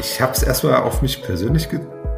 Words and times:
Ich 0.00 0.18
habe 0.18 0.32
es 0.32 0.42
erstmal 0.42 0.76
auf 0.76 1.02
mich 1.02 1.22
persönlich 1.22 1.68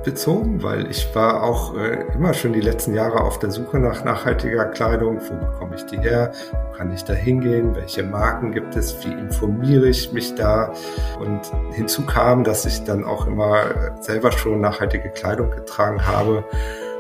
bezogen, 0.05 0.63
weil 0.63 0.89
ich 0.89 1.13
war 1.17 1.43
auch 1.43 1.77
äh, 1.77 2.05
immer 2.15 2.33
schon 2.33 2.53
die 2.53 2.61
letzten 2.61 2.95
Jahre 2.95 3.23
auf 3.23 3.41
der 3.41 3.51
Suche 3.51 3.81
nach 3.81 4.05
nachhaltiger 4.05 4.67
Kleidung. 4.67 5.21
Wo 5.21 5.35
bekomme 5.35 5.75
ich 5.75 5.85
die 5.87 5.99
her? 5.99 6.31
Wo 6.53 6.77
kann 6.77 6.93
ich 6.93 7.03
da 7.03 7.13
hingehen? 7.13 7.75
Welche 7.75 8.05
Marken 8.05 8.53
gibt 8.53 8.77
es? 8.77 9.05
Wie 9.05 9.11
informiere 9.11 9.89
ich 9.89 10.13
mich 10.13 10.33
da? 10.37 10.73
Und 11.19 11.41
hinzu 11.73 12.07
kam, 12.07 12.45
dass 12.45 12.65
ich 12.67 12.85
dann 12.85 13.05
auch 13.05 13.27
immer 13.27 13.65
selber 14.01 14.31
schon 14.31 14.61
nachhaltige 14.61 15.11
Kleidung 15.11 15.51
getragen 15.51 16.07
habe 16.07 16.45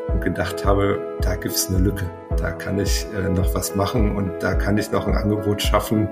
und 0.08 0.20
gedacht 0.20 0.64
habe, 0.64 0.98
da 1.20 1.36
gibt 1.36 1.54
es 1.54 1.68
eine 1.68 1.78
Lücke. 1.78 2.10
Da 2.36 2.50
kann 2.50 2.80
ich 2.80 3.06
äh, 3.16 3.28
noch 3.28 3.54
was 3.54 3.76
machen 3.76 4.16
und 4.16 4.42
da 4.42 4.54
kann 4.54 4.76
ich 4.78 4.90
noch 4.90 5.06
ein 5.06 5.14
Angebot 5.14 5.62
schaffen, 5.62 6.08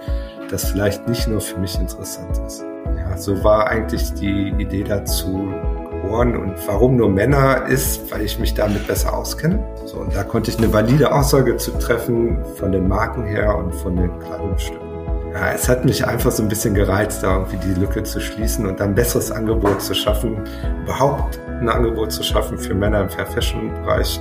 das 0.48 0.66
vielleicht 0.70 1.08
nicht 1.08 1.26
nur 1.26 1.40
für 1.40 1.58
mich 1.58 1.76
interessant 1.76 2.38
ist. 2.46 2.69
Ja, 2.96 3.16
so 3.16 3.42
war 3.44 3.68
eigentlich 3.68 4.12
die 4.14 4.54
Idee 4.58 4.84
dazu 4.84 5.52
geboren 6.00 6.36
und 6.36 6.54
warum 6.66 6.96
nur 6.96 7.08
Männer 7.08 7.66
ist, 7.66 8.10
weil 8.10 8.22
ich 8.22 8.38
mich 8.38 8.54
damit 8.54 8.86
besser 8.86 9.16
auskenne. 9.16 9.62
So, 9.86 9.98
und 9.98 10.14
da 10.14 10.24
konnte 10.24 10.50
ich 10.50 10.58
eine 10.58 10.72
valide 10.72 11.12
Aussage 11.12 11.56
zu 11.56 11.72
treffen 11.72 12.38
von 12.56 12.72
den 12.72 12.88
Marken 12.88 13.24
her 13.24 13.56
und 13.56 13.74
von 13.74 13.96
den 13.96 14.18
Kleidungsstücken. 14.18 14.88
Ja, 15.32 15.52
es 15.52 15.68
hat 15.68 15.84
mich 15.84 16.04
einfach 16.04 16.32
so 16.32 16.42
ein 16.42 16.48
bisschen 16.48 16.74
gereizt, 16.74 17.22
da 17.22 17.36
irgendwie 17.36 17.58
die 17.58 17.80
Lücke 17.80 18.02
zu 18.02 18.20
schließen 18.20 18.66
und 18.66 18.80
ein 18.80 18.94
besseres 18.94 19.30
Angebot 19.30 19.80
zu 19.80 19.94
schaffen, 19.94 20.42
überhaupt 20.82 21.38
ein 21.60 21.68
Angebot 21.68 22.10
zu 22.10 22.24
schaffen 22.24 22.58
für 22.58 22.74
Männer 22.74 23.02
im 23.02 23.10
Fair 23.10 23.26
Fashion 23.26 23.72
Bereich. 23.74 24.20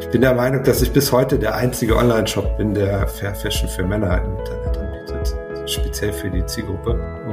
Ich 0.00 0.08
bin 0.10 0.20
der 0.20 0.34
Meinung, 0.34 0.62
dass 0.62 0.82
ich 0.82 0.92
bis 0.92 1.10
heute 1.12 1.38
der 1.38 1.54
einzige 1.54 1.96
Online-Shop 1.96 2.58
bin, 2.58 2.74
der 2.74 3.06
Fair 3.06 3.34
Fashion 3.34 3.70
für 3.70 3.84
Männer 3.84 4.20
im 4.22 4.36
Internet 4.36 4.76
anbietet, 4.76 5.34
speziell 5.64 6.12
für 6.12 6.28
die 6.28 6.44
Zielgruppe 6.44 7.00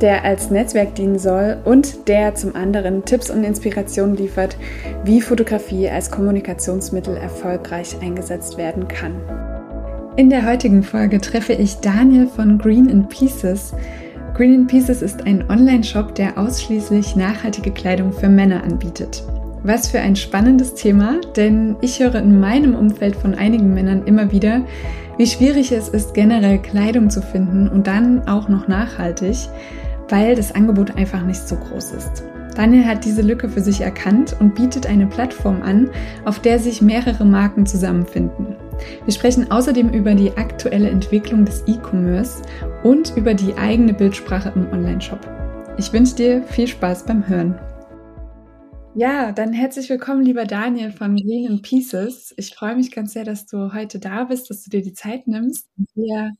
der 0.00 0.24
als 0.24 0.50
Netzwerk 0.50 0.94
dienen 0.94 1.18
soll 1.18 1.56
und 1.64 2.08
der 2.08 2.34
zum 2.34 2.54
anderen 2.54 3.04
Tipps 3.04 3.30
und 3.30 3.44
Inspirationen 3.44 4.16
liefert, 4.16 4.56
wie 5.04 5.20
Fotografie 5.20 5.88
als 5.88 6.10
Kommunikationsmittel 6.10 7.16
erfolgreich 7.16 7.96
eingesetzt 8.00 8.58
werden 8.58 8.88
kann. 8.88 9.14
In 10.16 10.30
der 10.30 10.46
heutigen 10.46 10.82
Folge 10.82 11.20
treffe 11.20 11.52
ich 11.52 11.76
Daniel 11.76 12.26
von 12.26 12.58
Green 12.58 12.88
in 12.88 13.06
Pieces. 13.08 13.74
Green 14.34 14.54
in 14.54 14.66
Pieces 14.66 15.02
ist 15.02 15.26
ein 15.26 15.48
Online-Shop, 15.50 16.14
der 16.14 16.38
ausschließlich 16.38 17.16
nachhaltige 17.16 17.70
Kleidung 17.70 18.12
für 18.12 18.28
Männer 18.28 18.62
anbietet. 18.62 19.22
Was 19.62 19.88
für 19.88 19.98
ein 19.98 20.16
spannendes 20.16 20.74
Thema, 20.74 21.20
denn 21.36 21.76
ich 21.80 22.00
höre 22.00 22.16
in 22.16 22.38
meinem 22.38 22.74
Umfeld 22.74 23.16
von 23.16 23.34
einigen 23.34 23.74
Männern 23.74 24.04
immer 24.06 24.30
wieder, 24.30 24.62
wie 25.18 25.26
schwierig 25.26 25.72
es 25.72 25.88
ist, 25.88 26.14
generell 26.14 26.58
Kleidung 26.58 27.10
zu 27.10 27.22
finden 27.22 27.68
und 27.68 27.86
dann 27.86 28.28
auch 28.28 28.48
noch 28.48 28.68
nachhaltig 28.68 29.36
weil 30.08 30.34
das 30.34 30.52
Angebot 30.52 30.96
einfach 30.96 31.22
nicht 31.22 31.46
so 31.46 31.56
groß 31.56 31.92
ist. 31.92 32.24
Daniel 32.56 32.86
hat 32.86 33.04
diese 33.04 33.20
Lücke 33.20 33.50
für 33.50 33.60
sich 33.60 33.82
erkannt 33.82 34.34
und 34.40 34.54
bietet 34.54 34.86
eine 34.86 35.06
Plattform 35.06 35.60
an, 35.62 35.90
auf 36.24 36.40
der 36.40 36.58
sich 36.58 36.80
mehrere 36.80 37.24
Marken 37.24 37.66
zusammenfinden. 37.66 38.56
Wir 39.04 39.12
sprechen 39.12 39.50
außerdem 39.50 39.90
über 39.90 40.14
die 40.14 40.34
aktuelle 40.36 40.88
Entwicklung 40.88 41.44
des 41.44 41.64
E-Commerce 41.66 42.42
und 42.82 43.14
über 43.16 43.34
die 43.34 43.54
eigene 43.56 43.92
Bildsprache 43.92 44.52
im 44.54 44.70
Onlineshop. 44.72 45.20
Ich 45.76 45.92
wünsche 45.92 46.16
dir 46.16 46.42
viel 46.44 46.66
Spaß 46.66 47.04
beim 47.04 47.28
Hören. 47.28 47.58
Ja, 48.94 49.32
dann 49.32 49.52
herzlich 49.52 49.90
willkommen, 49.90 50.22
lieber 50.22 50.46
Daniel 50.46 50.90
von 50.90 51.16
Green 51.16 51.60
Pieces. 51.60 52.32
Ich 52.38 52.54
freue 52.54 52.76
mich 52.76 52.90
ganz 52.90 53.12
sehr, 53.12 53.24
dass 53.24 53.44
du 53.44 53.74
heute 53.74 53.98
da 53.98 54.24
bist, 54.24 54.48
dass 54.48 54.62
du 54.62 54.70
dir 54.70 54.80
die 54.80 54.94
Zeit 54.94 55.26
nimmst 55.26 55.68
und 55.76 55.88
wir 55.94 56.32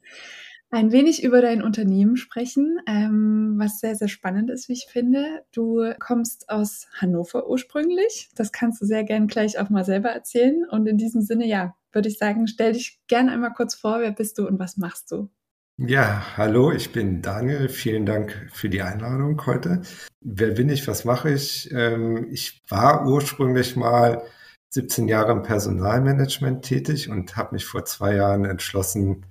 ein 0.70 0.90
wenig 0.90 1.22
über 1.22 1.40
dein 1.40 1.62
Unternehmen 1.62 2.16
sprechen, 2.16 2.78
ähm, 2.88 3.54
was 3.56 3.78
sehr, 3.78 3.94
sehr 3.94 4.08
spannend 4.08 4.50
ist, 4.50 4.68
wie 4.68 4.74
ich 4.74 4.86
finde. 4.90 5.44
Du 5.52 5.92
kommst 6.00 6.50
aus 6.50 6.88
Hannover 6.94 7.48
ursprünglich. 7.48 8.30
Das 8.34 8.52
kannst 8.52 8.80
du 8.80 8.86
sehr 8.86 9.04
gern 9.04 9.28
gleich 9.28 9.58
auch 9.58 9.70
mal 9.70 9.84
selber 9.84 10.10
erzählen. 10.10 10.64
Und 10.68 10.86
in 10.86 10.98
diesem 10.98 11.22
Sinne, 11.22 11.46
ja, 11.46 11.76
würde 11.92 12.08
ich 12.08 12.18
sagen, 12.18 12.46
stell 12.46 12.72
dich 12.72 13.00
gern 13.06 13.28
einmal 13.28 13.52
kurz 13.52 13.74
vor. 13.74 14.00
Wer 14.00 14.10
bist 14.10 14.38
du 14.38 14.46
und 14.46 14.58
was 14.58 14.76
machst 14.76 15.12
du? 15.12 15.30
Ja, 15.78 16.22
hallo, 16.36 16.72
ich 16.72 16.90
bin 16.90 17.22
Daniel. 17.22 17.68
Vielen 17.68 18.06
Dank 18.06 18.48
für 18.50 18.68
die 18.68 18.82
Einladung 18.82 19.44
heute. 19.46 19.82
Wer 20.20 20.52
bin 20.52 20.68
ich? 20.70 20.88
Was 20.88 21.04
mache 21.04 21.30
ich? 21.30 21.70
Ähm, 21.70 22.28
ich 22.30 22.62
war 22.68 23.06
ursprünglich 23.06 23.76
mal 23.76 24.22
17 24.70 25.06
Jahre 25.06 25.32
im 25.32 25.42
Personalmanagement 25.42 26.64
tätig 26.64 27.10
und 27.10 27.36
habe 27.36 27.54
mich 27.54 27.66
vor 27.66 27.84
zwei 27.84 28.16
Jahren 28.16 28.44
entschlossen, 28.46 29.26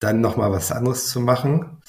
dann 0.00 0.20
nochmal 0.20 0.52
was 0.52 0.72
anderes 0.72 1.08
zu 1.08 1.20
machen 1.20 1.82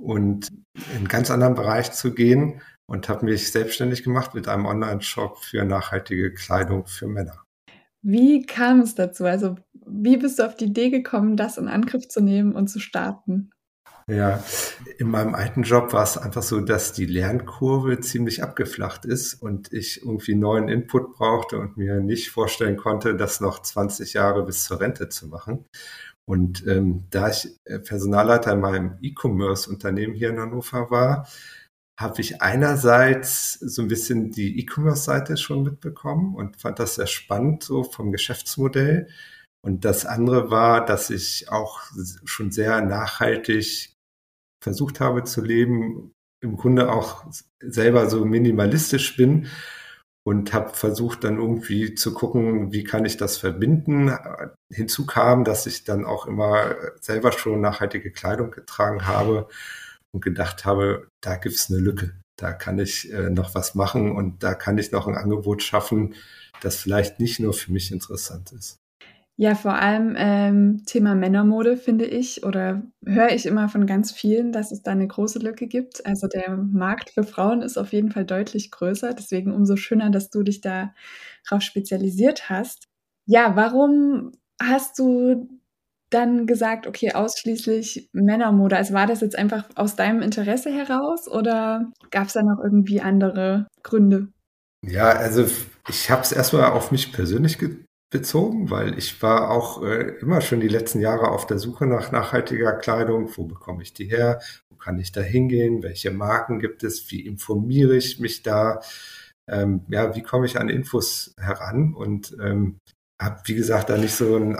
und 0.00 0.48
in 0.48 0.96
einen 0.96 1.08
ganz 1.08 1.30
anderen 1.30 1.54
Bereich 1.54 1.92
zu 1.92 2.14
gehen 2.14 2.62
und 2.86 3.08
habe 3.08 3.24
mich 3.26 3.52
selbstständig 3.52 4.02
gemacht 4.02 4.34
mit 4.34 4.48
einem 4.48 4.66
Online-Shop 4.66 5.38
für 5.38 5.64
nachhaltige 5.64 6.34
Kleidung 6.34 6.86
für 6.86 7.06
Männer. 7.06 7.44
Wie 8.02 8.46
kam 8.46 8.80
es 8.80 8.94
dazu? 8.94 9.24
Also 9.24 9.56
wie 9.86 10.16
bist 10.16 10.38
du 10.38 10.46
auf 10.46 10.56
die 10.56 10.66
Idee 10.66 10.90
gekommen, 10.90 11.36
das 11.36 11.58
in 11.58 11.68
Angriff 11.68 12.08
zu 12.08 12.20
nehmen 12.20 12.54
und 12.54 12.68
zu 12.68 12.80
starten? 12.80 13.50
Ja, 14.06 14.42
in 14.98 15.08
meinem 15.08 15.36
alten 15.36 15.62
Job 15.62 15.92
war 15.92 16.02
es 16.02 16.18
einfach 16.18 16.42
so, 16.42 16.60
dass 16.60 16.92
die 16.92 17.06
Lernkurve 17.06 18.00
ziemlich 18.00 18.42
abgeflacht 18.42 19.04
ist 19.04 19.34
und 19.34 19.72
ich 19.72 20.02
irgendwie 20.02 20.34
neuen 20.34 20.68
Input 20.68 21.14
brauchte 21.14 21.58
und 21.58 21.76
mir 21.76 22.00
nicht 22.00 22.30
vorstellen 22.30 22.76
konnte, 22.76 23.14
das 23.14 23.40
noch 23.40 23.62
20 23.62 24.14
Jahre 24.14 24.44
bis 24.44 24.64
zur 24.64 24.80
Rente 24.80 25.08
zu 25.10 25.28
machen. 25.28 25.64
Und 26.30 26.64
ähm, 26.68 27.08
da 27.10 27.28
ich 27.28 27.58
äh, 27.64 27.80
Personalleiter 27.80 28.52
in 28.52 28.60
meinem 28.60 28.98
E-Commerce-Unternehmen 29.02 30.14
hier 30.14 30.30
in 30.30 30.38
Hannover 30.38 30.88
war, 30.88 31.26
habe 31.98 32.20
ich 32.20 32.40
einerseits 32.40 33.54
so 33.54 33.82
ein 33.82 33.88
bisschen 33.88 34.30
die 34.30 34.60
E-Commerce-Seite 34.60 35.36
schon 35.36 35.64
mitbekommen 35.64 36.36
und 36.36 36.56
fand 36.56 36.78
das 36.78 36.94
sehr 36.94 37.08
spannend 37.08 37.64
so 37.64 37.82
vom 37.82 38.12
Geschäftsmodell. 38.12 39.08
Und 39.66 39.84
das 39.84 40.06
andere 40.06 40.52
war, 40.52 40.84
dass 40.86 41.10
ich 41.10 41.48
auch 41.48 41.80
schon 42.24 42.52
sehr 42.52 42.80
nachhaltig 42.80 43.96
versucht 44.62 45.00
habe 45.00 45.24
zu 45.24 45.42
leben, 45.42 46.12
im 46.40 46.56
Grunde 46.56 46.92
auch 46.92 47.24
selber 47.60 48.08
so 48.08 48.24
minimalistisch 48.24 49.16
bin 49.16 49.48
und 50.30 50.52
habe 50.52 50.74
versucht 50.74 51.24
dann 51.24 51.38
irgendwie 51.38 51.96
zu 51.96 52.14
gucken, 52.14 52.72
wie 52.72 52.84
kann 52.84 53.04
ich 53.04 53.16
das 53.16 53.36
verbinden. 53.36 54.16
Hinzu 54.72 55.04
kam, 55.04 55.42
dass 55.42 55.66
ich 55.66 55.82
dann 55.82 56.04
auch 56.04 56.24
immer 56.24 56.76
selber 57.00 57.32
schon 57.32 57.60
nachhaltige 57.60 58.12
Kleidung 58.12 58.52
getragen 58.52 59.08
habe 59.08 59.48
und 60.12 60.22
gedacht 60.22 60.64
habe, 60.64 61.08
da 61.20 61.34
gibt's 61.34 61.68
eine 61.68 61.80
Lücke. 61.80 62.12
Da 62.36 62.52
kann 62.52 62.78
ich 62.78 63.12
äh, 63.12 63.28
noch 63.28 63.56
was 63.56 63.74
machen 63.74 64.12
und 64.12 64.44
da 64.44 64.54
kann 64.54 64.78
ich 64.78 64.92
noch 64.92 65.08
ein 65.08 65.16
Angebot 65.16 65.64
schaffen, 65.64 66.14
das 66.60 66.76
vielleicht 66.76 67.18
nicht 67.18 67.40
nur 67.40 67.52
für 67.52 67.72
mich 67.72 67.90
interessant 67.90 68.52
ist. 68.52 68.79
Ja, 69.40 69.54
vor 69.54 69.76
allem 69.76 70.16
ähm, 70.18 70.82
Thema 70.84 71.14
Männermode 71.14 71.78
finde 71.78 72.04
ich 72.04 72.44
oder 72.44 72.82
höre 73.06 73.30
ich 73.30 73.46
immer 73.46 73.70
von 73.70 73.86
ganz 73.86 74.12
vielen, 74.12 74.52
dass 74.52 74.70
es 74.70 74.82
da 74.82 74.90
eine 74.90 75.08
große 75.08 75.38
Lücke 75.38 75.66
gibt. 75.66 76.04
Also 76.04 76.28
der 76.28 76.58
Markt 76.58 77.08
für 77.08 77.22
Frauen 77.22 77.62
ist 77.62 77.78
auf 77.78 77.94
jeden 77.94 78.10
Fall 78.10 78.26
deutlich 78.26 78.70
größer. 78.70 79.14
Deswegen 79.14 79.50
umso 79.50 79.76
schöner, 79.76 80.10
dass 80.10 80.28
du 80.28 80.42
dich 80.42 80.60
darauf 80.60 80.92
spezialisiert 81.60 82.50
hast. 82.50 82.88
Ja, 83.24 83.56
warum 83.56 84.32
hast 84.60 84.98
du 84.98 85.48
dann 86.10 86.46
gesagt, 86.46 86.86
okay, 86.86 87.12
ausschließlich 87.14 88.10
Männermode? 88.12 88.76
Also 88.76 88.92
war 88.92 89.06
das 89.06 89.22
jetzt 89.22 89.38
einfach 89.38 89.70
aus 89.74 89.96
deinem 89.96 90.20
Interesse 90.20 90.70
heraus 90.70 91.28
oder 91.28 91.90
gab 92.10 92.26
es 92.26 92.34
da 92.34 92.42
noch 92.42 92.62
irgendwie 92.62 93.00
andere 93.00 93.68
Gründe? 93.82 94.28
Ja, 94.86 95.08
also 95.08 95.46
ich 95.88 96.10
habe 96.10 96.20
es 96.20 96.32
erstmal 96.32 96.72
auf 96.72 96.90
mich 96.90 97.10
persönlich 97.10 97.56
bezogen, 98.10 98.70
weil 98.70 98.98
ich 98.98 99.22
war 99.22 99.50
auch 99.50 99.82
äh, 99.82 100.16
immer 100.20 100.40
schon 100.40 100.60
die 100.60 100.68
letzten 100.68 101.00
Jahre 101.00 101.28
auf 101.28 101.46
der 101.46 101.58
Suche 101.58 101.86
nach 101.86 102.10
nachhaltiger 102.10 102.72
Kleidung. 102.72 103.30
Wo 103.36 103.44
bekomme 103.44 103.82
ich 103.82 103.94
die 103.94 104.06
her? 104.06 104.40
Wo 104.68 104.76
kann 104.76 104.98
ich 104.98 105.12
da 105.12 105.20
hingehen? 105.20 105.82
Welche 105.82 106.10
Marken 106.10 106.58
gibt 106.58 106.82
es? 106.82 107.10
Wie 107.10 107.24
informiere 107.24 107.96
ich 107.96 108.18
mich 108.18 108.42
da? 108.42 108.80
Ähm, 109.48 109.84
ja, 109.88 110.14
wie 110.16 110.22
komme 110.22 110.46
ich 110.46 110.58
an 110.58 110.68
Infos 110.68 111.34
heran? 111.38 111.94
Und 111.94 112.36
ähm, 112.42 112.78
habe, 113.20 113.40
wie 113.44 113.54
gesagt, 113.54 113.90
da 113.90 113.96
nicht 113.96 114.14
so 114.14 114.36
ein 114.36 114.58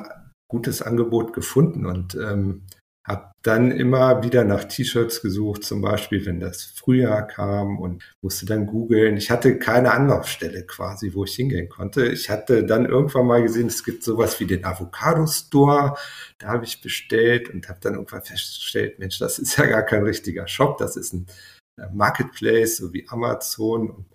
gutes 0.48 0.82
Angebot 0.82 1.32
gefunden 1.32 1.86
und 1.86 2.14
ähm, 2.14 2.62
habe 3.04 3.32
dann 3.42 3.70
immer 3.70 4.22
wieder 4.22 4.44
nach 4.44 4.64
T-Shirts 4.64 5.22
gesucht, 5.22 5.64
zum 5.64 5.80
Beispiel, 5.80 6.26
wenn 6.26 6.40
das 6.40 6.62
Frühjahr 6.62 7.26
kam 7.26 7.78
und 7.78 8.02
musste 8.20 8.44
dann 8.44 8.66
googeln. 8.66 9.16
Ich 9.16 9.30
hatte 9.30 9.58
keine 9.58 9.92
Anlaufstelle 9.92 10.66
quasi, 10.66 11.14
wo 11.14 11.24
ich 11.24 11.34
hingehen 11.34 11.68
konnte. 11.68 12.06
Ich 12.06 12.28
hatte 12.28 12.64
dann 12.64 12.84
irgendwann 12.84 13.26
mal 13.26 13.42
gesehen, 13.42 13.68
es 13.68 13.84
gibt 13.84 14.04
sowas 14.04 14.38
wie 14.40 14.46
den 14.46 14.64
Avocado 14.64 15.26
Store. 15.26 15.96
Da 16.38 16.48
habe 16.48 16.64
ich 16.64 16.82
bestellt 16.82 17.48
und 17.48 17.68
habe 17.68 17.80
dann 17.80 17.94
irgendwann 17.94 18.22
festgestellt, 18.22 18.98
Mensch, 18.98 19.18
das 19.18 19.38
ist 19.38 19.56
ja 19.56 19.66
gar 19.66 19.82
kein 19.82 20.02
richtiger 20.02 20.46
Shop, 20.46 20.76
das 20.78 20.96
ist 20.96 21.14
ein 21.14 21.26
Marketplace, 21.92 22.76
so 22.76 22.92
wie 22.92 23.08
Amazon. 23.08 23.90
Und 23.90 24.06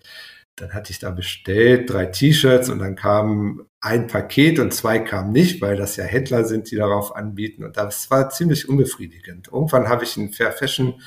dann 0.56 0.72
hatte 0.72 0.90
ich 0.90 0.98
da 0.98 1.10
bestellt 1.10 1.90
drei 1.90 2.06
T-Shirts 2.06 2.70
und 2.70 2.78
dann 2.78 2.96
kam 2.96 3.66
ein 3.80 4.06
Paket 4.06 4.58
und 4.58 4.72
zwei 4.72 4.98
kamen 4.98 5.30
nicht, 5.30 5.60
weil 5.60 5.76
das 5.76 5.96
ja 5.96 6.04
Händler 6.04 6.44
sind, 6.44 6.70
die 6.70 6.76
darauf 6.76 7.14
anbieten. 7.14 7.62
Und 7.62 7.76
das 7.76 8.10
war 8.10 8.30
ziemlich 8.30 8.68
unbefriedigend. 8.68 9.48
Irgendwann 9.52 9.88
habe 9.88 10.04
ich 10.04 10.16
einen 10.16 10.32
Fair 10.32 10.52
Fashion 10.52 11.00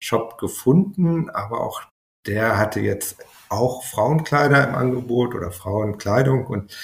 Shop 0.00 0.38
gefunden, 0.38 1.30
aber 1.30 1.60
auch 1.60 1.82
der 2.26 2.58
hatte 2.58 2.80
jetzt 2.80 3.18
auch 3.50 3.84
Frauenkleider 3.84 4.68
im 4.68 4.74
Angebot 4.74 5.34
oder 5.34 5.50
Frauenkleidung 5.50 6.46
und 6.46 6.74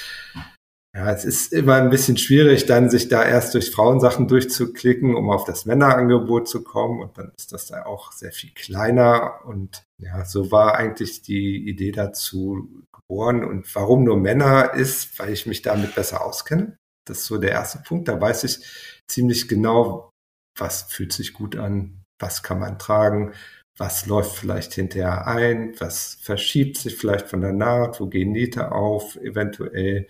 ja, 0.94 1.12
es 1.12 1.24
ist 1.24 1.52
immer 1.52 1.76
ein 1.76 1.90
bisschen 1.90 2.16
schwierig, 2.16 2.66
dann 2.66 2.90
sich 2.90 3.08
da 3.08 3.24
erst 3.24 3.54
durch 3.54 3.70
Frauensachen 3.70 4.26
durchzuklicken, 4.26 5.14
um 5.14 5.30
auf 5.30 5.44
das 5.44 5.64
Männerangebot 5.64 6.48
zu 6.48 6.64
kommen. 6.64 7.00
Und 7.00 7.16
dann 7.16 7.30
ist 7.36 7.52
das 7.52 7.66
da 7.66 7.86
auch 7.86 8.10
sehr 8.10 8.32
viel 8.32 8.50
kleiner. 8.50 9.44
Und 9.44 9.84
ja, 10.00 10.24
so 10.24 10.50
war 10.50 10.76
eigentlich 10.76 11.22
die 11.22 11.68
Idee 11.68 11.92
dazu 11.92 12.84
geboren. 12.92 13.44
Und 13.44 13.74
warum 13.74 14.04
nur 14.04 14.16
Männer 14.16 14.74
ist, 14.74 15.18
weil 15.18 15.32
ich 15.32 15.46
mich 15.46 15.62
damit 15.62 15.94
besser 15.94 16.24
auskenne. 16.24 16.76
Das 17.06 17.18
ist 17.18 17.26
so 17.26 17.38
der 17.38 17.52
erste 17.52 17.78
Punkt. 17.78 18.08
Da 18.08 18.20
weiß 18.20 18.44
ich 18.44 18.64
ziemlich 19.08 19.48
genau, 19.48 20.10
was 20.58 20.82
fühlt 20.82 21.12
sich 21.12 21.32
gut 21.32 21.56
an, 21.56 22.02
was 22.20 22.42
kann 22.42 22.60
man 22.60 22.78
tragen, 22.78 23.32
was 23.78 24.06
läuft 24.06 24.36
vielleicht 24.36 24.74
hinterher 24.74 25.26
ein, 25.26 25.74
was 25.80 26.18
verschiebt 26.20 26.76
sich 26.76 26.96
vielleicht 26.96 27.28
von 27.28 27.40
der 27.40 27.52
Naht, 27.52 28.00
wo 28.00 28.06
gehen 28.06 28.32
Nähte 28.32 28.72
auf, 28.72 29.16
eventuell 29.16 30.06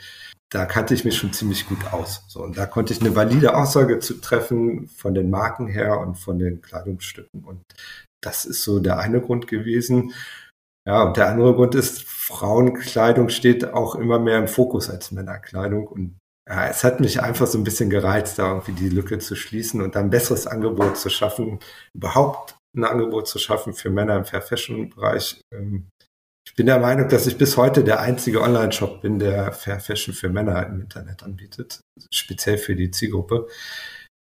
da 0.50 0.66
kannte 0.66 0.94
ich 0.94 1.04
mich 1.04 1.16
schon 1.16 1.32
ziemlich 1.32 1.66
gut 1.66 1.92
aus. 1.92 2.24
So, 2.26 2.42
und 2.42 2.58
da 2.58 2.66
konnte 2.66 2.92
ich 2.92 3.00
eine 3.00 3.14
valide 3.14 3.56
Aussage 3.56 4.00
zu 4.00 4.14
treffen 4.20 4.88
von 4.88 5.14
den 5.14 5.30
Marken 5.30 5.68
her 5.68 6.00
und 6.00 6.16
von 6.16 6.38
den 6.38 6.60
Kleidungsstücken. 6.60 7.44
Und 7.44 7.62
das 8.22 8.44
ist 8.44 8.62
so 8.62 8.80
der 8.80 8.98
eine 8.98 9.20
Grund 9.20 9.46
gewesen. 9.46 10.12
Ja, 10.86 11.02
und 11.04 11.16
der 11.16 11.28
andere 11.28 11.54
Grund 11.54 11.74
ist, 11.74 12.02
Frauenkleidung 12.02 13.28
steht 13.28 13.64
auch 13.64 13.94
immer 13.94 14.18
mehr 14.18 14.38
im 14.38 14.48
Fokus 14.48 14.88
als 14.88 15.10
Männerkleidung. 15.12 15.86
Und 15.86 16.18
ja, 16.48 16.68
es 16.68 16.84
hat 16.84 17.00
mich 17.00 17.22
einfach 17.22 17.46
so 17.46 17.58
ein 17.58 17.64
bisschen 17.64 17.90
gereizt, 17.90 18.38
da 18.38 18.48
irgendwie 18.48 18.72
die 18.72 18.88
Lücke 18.88 19.18
zu 19.18 19.36
schließen 19.36 19.82
und 19.82 19.94
dann 19.94 20.06
ein 20.06 20.10
besseres 20.10 20.46
Angebot 20.46 20.96
zu 20.96 21.10
schaffen, 21.10 21.60
überhaupt 21.94 22.56
ein 22.76 22.84
Angebot 22.84 23.28
zu 23.28 23.38
schaffen 23.38 23.72
für 23.72 23.90
Männer 23.90 24.16
im 24.16 24.24
Fair 24.24 24.42
Fashion 24.42 24.90
Bereich. 24.90 25.40
Ähm, 25.52 25.88
ich 26.46 26.54
bin 26.56 26.66
der 26.66 26.80
Meinung, 26.80 27.08
dass 27.08 27.26
ich 27.26 27.38
bis 27.38 27.56
heute 27.56 27.84
der 27.84 28.00
einzige 28.00 28.40
Online-Shop 28.40 29.02
bin, 29.02 29.18
der 29.18 29.52
Fair 29.52 29.80
Fashion 29.80 30.14
für 30.14 30.28
Männer 30.28 30.66
im 30.66 30.80
Internet 30.80 31.22
anbietet, 31.22 31.80
speziell 32.12 32.58
für 32.58 32.74
die 32.74 32.90
Zielgruppe 32.90 33.46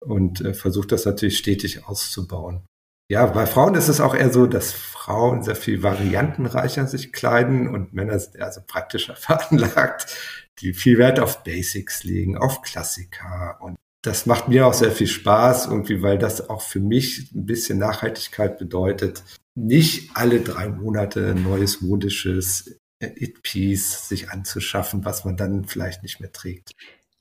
und 0.05 0.41
äh, 0.41 0.53
versuche 0.53 0.87
das 0.87 1.05
natürlich 1.05 1.37
stetig 1.37 1.85
auszubauen. 1.85 2.65
Ja, 3.09 3.27
bei 3.27 3.45
Frauen 3.45 3.75
ist 3.75 3.87
es 3.87 4.01
auch 4.01 4.15
eher 4.15 4.33
so, 4.33 4.47
dass 4.47 4.73
Frauen 4.73 5.43
sehr 5.43 5.55
viel 5.55 5.83
variantenreicher 5.83 6.87
sich 6.87 7.13
kleiden 7.13 7.67
und 7.67 7.93
Männer 7.93 8.17
sind 8.17 8.35
eher 8.35 8.51
so 8.51 8.61
praktischer 8.65 9.15
veranlagt, 9.15 10.17
die 10.59 10.73
viel 10.73 10.97
Wert 10.97 11.19
auf 11.19 11.43
Basics 11.43 12.03
legen, 12.03 12.37
auf 12.37 12.61
Klassiker 12.61 13.57
und 13.61 13.75
das 14.01 14.27
macht 14.27 14.47
mir 14.47 14.67
auch 14.67 14.73
sehr 14.75 14.91
viel 14.91 15.07
Spaß, 15.07 15.65
irgendwie, 15.65 16.03
weil 16.03 16.19
das 16.19 16.49
auch 16.49 16.61
für 16.61 16.79
mich 16.79 17.31
ein 17.33 17.47
bisschen 17.47 17.79
Nachhaltigkeit 17.79 18.59
bedeutet 18.59 19.23
nicht 19.55 20.11
alle 20.15 20.41
drei 20.41 20.67
Monate 20.69 21.31
ein 21.31 21.43
neues 21.43 21.81
modisches 21.81 22.77
It-Piece 22.99 24.07
sich 24.07 24.29
anzuschaffen, 24.29 25.05
was 25.05 25.25
man 25.25 25.37
dann 25.37 25.65
vielleicht 25.65 26.03
nicht 26.03 26.19
mehr 26.19 26.31
trägt. 26.31 26.71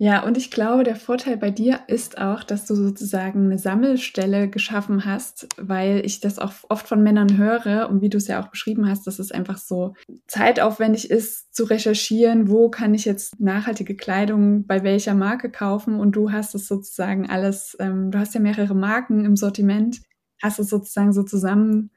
Ja, 0.05 0.23
und 0.23 0.37
ich 0.37 0.51
glaube, 0.51 0.85
der 0.85 0.97
Vorteil 0.97 1.39
bei 1.39 1.51
dir 1.51 1.81
ist 1.87 2.19
auch, 2.19 2.45
dass 2.45 2.67
du 2.67 2.75
sozusagen 2.75 3.47
eine 3.47 3.59
Sammelstelle 3.59 4.51
geschaffen 4.51 5.07
hast, 5.07 5.49
weil 5.57 6.05
ich 6.05 6.21
das 6.21 6.39
auch 6.39 6.53
oft 6.69 6.87
von 6.87 7.03
Männern 7.03 7.39
höre 7.39 7.89
und 7.89 8.03
wie 8.03 8.11
du 8.11 8.19
es 8.19 8.29
ja 8.29 8.43
auch 8.43 8.49
beschrieben 8.49 8.87
hast, 8.87 9.07
dass 9.07 9.19
es 9.19 9.33
einfach 9.33 9.57
so 9.57 9.95
zeitaufwendig 10.27 11.11
ist 11.11 11.55
zu 11.55 11.65
recherchieren, 11.65 12.51
wo 12.51 12.69
kann 12.69 12.93
ich 12.93 13.07
jetzt 13.07 13.41
nachhaltige 13.41 13.97
Kleidung 13.97 14.67
bei 14.67 14.83
welcher 14.83 15.15
Marke 15.15 15.51
kaufen 15.51 15.99
und 15.99 16.13
du 16.13 16.33
hast 16.33 16.55
es 16.55 16.69
sozusagen 16.69 17.31
alles, 17.31 17.75
ähm, 17.81 18.11
du 18.11 18.19
hast 18.19 18.35
ja 18.35 18.41
mehrere 18.41 18.75
Marken 18.75 19.25
im 19.25 19.37
Sortiment, 19.37 20.03
hast 20.43 20.59
es 20.59 20.69
sozusagen 20.69 21.15
so 21.15 21.23
zusammen 21.23 21.93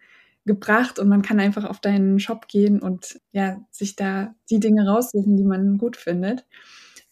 gebracht 0.46 0.98
und 0.98 1.10
man 1.10 1.24
kann 1.24 1.42
einfach 1.42 1.66
auf 1.66 1.82
deinen 1.82 2.22
Shop 2.22 2.48
gehen 2.48 2.82
und 2.82 3.20
ja, 3.34 3.58
sich 3.70 3.98
da 3.98 4.34
die 4.50 4.62
Dinge 4.62 4.88
raussuchen, 4.88 5.36
die 5.36 5.44
man 5.44 5.78
gut 5.78 5.98
findet. 5.98 6.46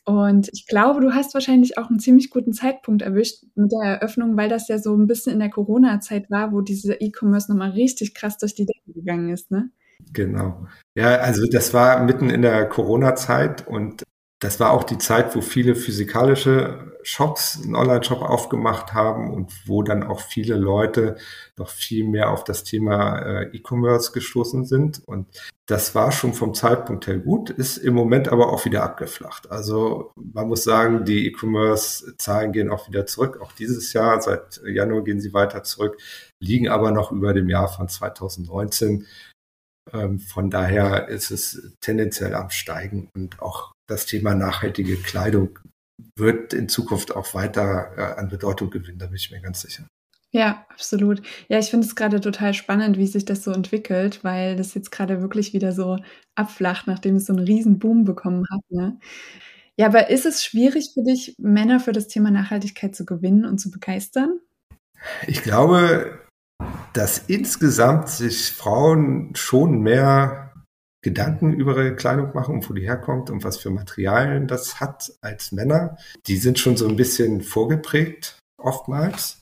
Und 0.05 0.49
ich 0.53 0.67
glaube, 0.67 1.01
du 1.01 1.13
hast 1.13 1.33
wahrscheinlich 1.33 1.79
auch 1.79 1.89
einen 1.89 1.99
ziemlich 1.99 2.29
guten 2.29 2.53
Zeitpunkt 2.53 3.01
erwischt 3.01 3.43
mit 3.55 3.71
der 3.71 3.95
Eröffnung, 3.95 4.37
weil 4.37 4.49
das 4.49 4.67
ja 4.67 4.77
so 4.77 4.95
ein 4.95 5.07
bisschen 5.07 5.33
in 5.33 5.39
der 5.39 5.49
Corona-Zeit 5.49 6.29
war, 6.29 6.51
wo 6.51 6.61
diese 6.61 6.93
E-Commerce 6.93 7.51
nochmal 7.51 7.71
richtig 7.71 8.13
krass 8.13 8.37
durch 8.37 8.53
die 8.53 8.67
Decke 8.67 8.93
gegangen 8.93 9.29
ist, 9.29 9.49
ne? 9.49 9.71
Genau. 10.13 10.67
Ja, 10.95 11.17
also 11.17 11.47
das 11.51 11.73
war 11.73 12.03
mitten 12.03 12.29
in 12.29 12.43
der 12.43 12.69
Corona-Zeit 12.69 13.67
und 13.67 14.03
das 14.39 14.59
war 14.59 14.71
auch 14.71 14.83
die 14.83 14.97
Zeit, 14.97 15.35
wo 15.35 15.41
viele 15.41 15.75
physikalische 15.75 16.91
Shops 17.03 17.61
einen 17.63 17.75
Online-Shop 17.75 18.21
aufgemacht 18.21 18.93
haben 18.93 19.31
und 19.31 19.53
wo 19.67 19.83
dann 19.83 20.03
auch 20.03 20.19
viele 20.19 20.55
Leute 20.55 21.17
noch 21.55 21.69
viel 21.69 22.03
mehr 22.03 22.31
auf 22.31 22.43
das 22.43 22.63
Thema 22.63 23.19
äh, 23.19 23.55
E-Commerce 23.55 24.11
gestoßen 24.11 24.65
sind. 24.65 25.01
Und 25.05 25.27
das 25.67 25.93
war 25.93 26.11
schon 26.11 26.33
vom 26.33 26.53
Zeitpunkt 26.55 27.05
her 27.05 27.19
gut, 27.19 27.51
ist 27.51 27.77
im 27.77 27.93
Moment 27.93 28.27
aber 28.27 28.51
auch 28.51 28.65
wieder 28.65 28.83
abgeflacht. 28.83 29.51
Also 29.51 30.11
man 30.15 30.47
muss 30.47 30.63
sagen, 30.63 31.05
die 31.05 31.27
E-Commerce-Zahlen 31.27 32.51
gehen 32.51 32.71
auch 32.71 32.87
wieder 32.89 33.05
zurück. 33.05 33.39
Auch 33.39 33.51
dieses 33.51 33.93
Jahr, 33.93 34.19
seit 34.21 34.61
Januar 34.65 35.03
gehen 35.03 35.21
sie 35.21 35.33
weiter 35.33 35.63
zurück, 35.63 35.97
liegen 36.41 36.69
aber 36.69 36.91
noch 36.91 37.11
über 37.11 37.33
dem 37.33 37.49
Jahr 37.49 37.67
von 37.67 37.87
2019. 37.87 39.05
Ähm, 39.93 40.19
von 40.19 40.49
daher 40.49 41.07
ist 41.07 41.29
es 41.29 41.71
tendenziell 41.81 42.33
am 42.33 42.49
Steigen 42.49 43.09
und 43.15 43.41
auch 43.41 43.74
das 43.87 44.05
Thema 44.05 44.35
nachhaltige 44.35 44.97
Kleidung 44.97 45.59
wird 46.17 46.53
in 46.53 46.69
Zukunft 46.69 47.15
auch 47.15 47.33
weiter 47.33 47.91
äh, 47.97 48.19
an 48.19 48.29
Bedeutung 48.29 48.69
gewinnen, 48.69 48.99
da 48.99 49.07
bin 49.07 49.15
ich 49.15 49.31
mir 49.31 49.41
ganz 49.41 49.61
sicher. 49.61 49.87
Ja, 50.31 50.65
absolut. 50.69 51.21
Ja, 51.47 51.59
ich 51.59 51.69
finde 51.69 51.87
es 51.87 51.95
gerade 51.95 52.19
total 52.19 52.53
spannend, 52.53 52.97
wie 52.97 53.07
sich 53.07 53.23
das 53.23 53.43
so 53.43 53.51
entwickelt, 53.51 54.21
weil 54.23 54.57
das 54.57 54.73
jetzt 54.73 54.91
gerade 54.91 55.21
wirklich 55.21 55.53
wieder 55.53 55.71
so 55.71 55.97
abflacht, 56.35 56.87
nachdem 56.87 57.15
es 57.15 57.25
so 57.25 57.33
einen 57.33 57.45
riesen 57.45 57.79
Boom 57.79 58.03
bekommen 58.03 58.43
hat. 58.51 58.59
Ne? 58.69 58.99
Ja, 59.77 59.87
aber 59.87 60.09
ist 60.09 60.25
es 60.25 60.43
schwierig 60.43 60.91
für 60.93 61.03
dich, 61.03 61.35
Männer 61.37 61.79
für 61.79 61.93
das 61.93 62.09
Thema 62.09 62.31
Nachhaltigkeit 62.31 62.93
zu 62.93 63.05
gewinnen 63.05 63.45
und 63.45 63.59
zu 63.59 63.71
begeistern? 63.71 64.41
Ich 65.25 65.41
glaube, 65.41 66.19
dass 66.91 67.17
insgesamt 67.27 68.09
sich 68.09 68.51
Frauen 68.51 69.33
schon 69.35 69.79
mehr 69.79 70.44
Gedanken 71.05 71.53
über 71.53 71.77
ihre 71.77 71.95
Kleidung 71.95 72.33
machen 72.33 72.55
und 72.55 72.67
wo 72.67 72.73
die 72.73 72.81
herkommt 72.81 73.29
und 73.29 73.43
was 73.43 73.57
für 73.57 73.69
Materialien 73.69 74.47
das 74.47 74.79
hat 74.79 75.13
als 75.21 75.51
Männer. 75.51 75.97
Die 76.25 76.37
sind 76.37 76.57
schon 76.57 76.77
so 76.77 76.87
ein 76.87 76.95
bisschen 76.95 77.41
vorgeprägt 77.41 78.39
oftmals. 78.57 79.39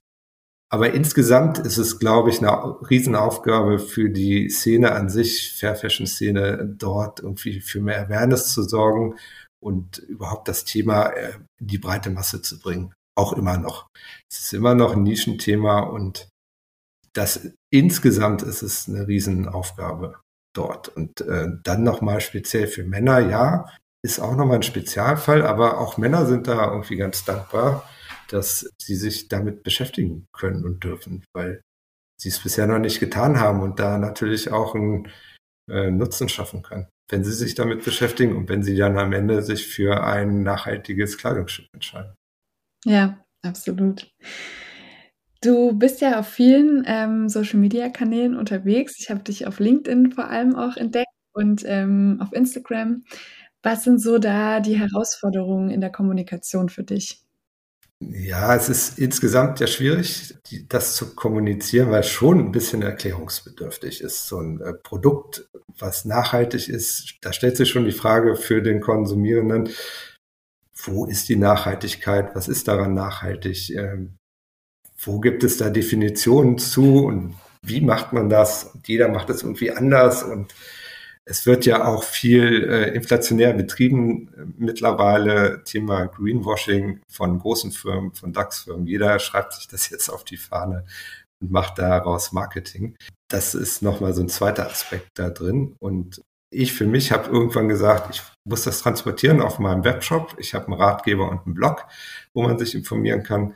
Aber 0.70 0.94
insgesamt 0.94 1.60
ist 1.60 1.78
es, 1.78 2.00
glaube 2.00 2.32
ich, 2.32 2.40
eine 2.40 2.52
Riesenaufgabe 2.90 3.80
für 3.80 4.10
die 4.10 4.50
Szene 4.50 4.92
an 4.92 5.08
sich, 5.08 5.54
Fair 5.58 5.76
Fashion 5.76 6.06
Szene, 6.06 6.76
dort 6.78 7.22
irgendwie 7.22 7.62
für 7.62 7.80
mehr 7.80 8.08
Awareness 8.08 8.52
zu 8.52 8.64
sorgen 8.64 9.16
und 9.64 10.00
überhaupt 10.00 10.50
das 10.50 10.66
Thema 10.66 11.12
äh, 11.12 11.32
in 11.62 11.68
die 11.68 11.78
breite 11.78 12.10
Masse 12.10 12.42
zu 12.42 12.60
bringen. 12.60 12.92
Auch 13.16 13.32
immer 13.32 13.58
noch. 13.58 13.88
Es 14.30 14.40
ist 14.40 14.54
immer 14.54 14.76
noch 14.76 14.98
ein 14.98 15.04
Nischenthema 15.04 15.80
und 15.80 16.28
das 17.14 17.52
insgesamt 17.72 18.42
ist 18.42 18.64
es 18.64 18.90
eine 18.90 19.08
Riesenaufgabe 19.08 20.20
dort. 20.54 20.90
Und 20.90 21.22
äh, 21.22 21.48
dann 21.64 21.84
nochmal 21.84 22.22
speziell 22.22 22.68
für 22.68 22.84
Männer, 22.84 23.20
ja, 23.20 23.66
ist 24.04 24.20
auch 24.20 24.36
nochmal 24.36 24.58
ein 24.58 24.64
Spezialfall, 24.64 25.46
aber 25.46 25.80
auch 25.80 25.98
Männer 25.98 26.26
sind 26.26 26.48
da 26.48 26.72
irgendwie 26.72 26.98
ganz 26.98 27.24
dankbar, 27.24 27.90
dass 28.30 28.70
sie 28.78 28.96
sich 28.96 29.30
damit 29.30 29.64
beschäftigen 29.64 30.28
können 30.34 30.66
und 30.66 30.84
dürfen, 30.84 31.24
weil 31.34 31.62
sie 32.20 32.30
es 32.30 32.40
bisher 32.40 32.68
noch 32.68 32.80
nicht 32.80 33.00
getan 33.00 33.40
haben 33.40 33.62
und 33.62 33.80
da 33.80 33.98
natürlich 33.98 34.52
auch 34.52 34.76
einen 34.76 35.10
äh, 35.70 35.90
Nutzen 35.90 36.30
schaffen 36.30 36.62
können, 36.62 36.88
wenn 37.10 37.24
sie 37.24 37.34
sich 37.34 37.56
damit 37.56 37.86
beschäftigen 37.86 38.36
und 38.36 38.50
wenn 38.50 38.64
sie 38.64 38.76
dann 38.76 38.98
am 38.98 39.14
Ende 39.14 39.42
sich 39.42 39.68
für 39.68 40.04
ein 40.04 40.44
nachhaltiges 40.44 41.18
Kleidungsstück 41.18 41.68
entscheiden. 41.74 42.14
Ja, 42.86 43.24
absolut. 43.46 44.12
Du 45.44 45.74
bist 45.74 46.00
ja 46.00 46.20
auf 46.20 46.28
vielen 46.28 46.84
ähm, 46.88 47.28
Social-Media-Kanälen 47.28 48.36
unterwegs. 48.38 48.98
Ich 49.00 49.10
habe 49.10 49.24
dich 49.24 49.46
auf 49.46 49.60
LinkedIn 49.60 50.14
vor 50.14 50.30
allem 50.30 50.56
auch 50.56 50.78
entdeckt 50.78 51.10
und 51.34 51.64
ähm, 51.66 52.20
auf 52.22 52.32
Instagram. 52.32 53.04
Was 53.62 53.84
sind 53.84 54.00
so 54.00 54.20
da 54.20 54.62
die 54.62 54.80
Herausforderungen 54.80 55.70
in 55.70 55.82
der 55.82 55.92
Kommunikation 55.92 56.70
für 56.70 56.84
dich? 56.84 57.22
Ja, 58.00 58.56
es 58.56 58.70
ist 58.70 59.00
insgesamt 59.00 59.60
ja 59.60 59.68
schwierig, 59.68 60.36
das 60.70 60.96
zu 60.96 61.14
kommunizieren, 61.14 61.92
weil 61.92 62.02
es 62.02 62.10
schon 62.10 62.40
ein 62.40 62.52
bisschen 62.52 62.82
erklärungsbedürftig 62.82 64.02
ist. 64.02 64.28
So 64.28 64.40
ein 64.40 64.62
äh, 64.62 64.74
Produkt, 64.74 65.50
was 65.78 66.06
nachhaltig 66.06 66.70
ist, 66.70 67.18
da 67.22 67.34
stellt 67.34 67.58
sich 67.58 67.70
schon 67.70 67.86
die 67.86 67.92
Frage 67.92 68.36
für 68.36 68.62
den 68.62 68.80
Konsumierenden, 68.80 69.70
wo 70.74 71.06
ist 71.06 71.30
die 71.30 71.36
Nachhaltigkeit? 71.36 72.36
Was 72.36 72.48
ist 72.48 72.68
daran 72.68 72.94
nachhaltig? 72.94 73.70
Wo 75.06 75.20
gibt 75.20 75.44
es 75.44 75.58
da 75.58 75.70
Definitionen 75.70 76.58
zu 76.58 77.06
und 77.06 77.36
wie 77.62 77.82
macht 77.82 78.14
man 78.14 78.30
das? 78.30 78.66
Und 78.66 78.88
jeder 78.88 79.10
macht 79.10 79.30
es 79.30 79.44
irgendwie 79.44 79.72
anders 79.72 80.24
und 80.24 80.54
es 81.26 81.46
wird 81.46 81.66
ja 81.66 81.86
auch 81.86 82.04
viel 82.04 82.70
äh, 82.70 82.94
inflationär 82.94 83.54
betrieben 83.54 84.28
äh, 84.34 84.46
mittlerweile. 84.58 85.64
Thema 85.64 86.06
Greenwashing 86.08 87.00
von 87.08 87.40
großen 87.40 87.72
Firmen, 87.72 88.14
von 88.14 88.34
DAX-Firmen. 88.34 88.88
Jeder 88.88 89.20
schreibt 89.20 89.54
sich 89.54 89.68
das 89.68 89.90
jetzt 89.90 90.10
auf 90.10 90.26
die 90.26 90.38
Fahne 90.38 90.86
und 91.40 91.52
macht 91.52 91.80
daraus 91.80 92.34
Marketing. 92.34 92.96
Das 93.30 93.56
ist 93.56 93.82
nochmal 93.82 94.14
so 94.14 94.22
ein 94.22 94.30
zweiter 94.30 94.70
Aspekt 94.70 95.12
da 95.16 95.30
drin. 95.30 95.76
Und 95.80 96.22
ich 96.50 96.74
für 96.74 96.86
mich 96.86 97.12
habe 97.12 97.30
irgendwann 97.30 97.70
gesagt, 97.70 98.16
ich 98.16 98.22
muss 98.44 98.64
das 98.64 98.82
transportieren 98.82 99.42
auf 99.42 99.60
meinem 99.60 99.86
Webshop. 99.86 100.36
Ich 100.38 100.54
habe 100.54 100.68
einen 100.68 100.76
Ratgeber 100.76 101.30
und 101.30 101.46
einen 101.46 101.56
Blog, 101.56 101.86
wo 102.34 102.44
man 102.44 102.60
sich 102.60 102.76
informieren 102.76 103.24
kann. 103.24 103.56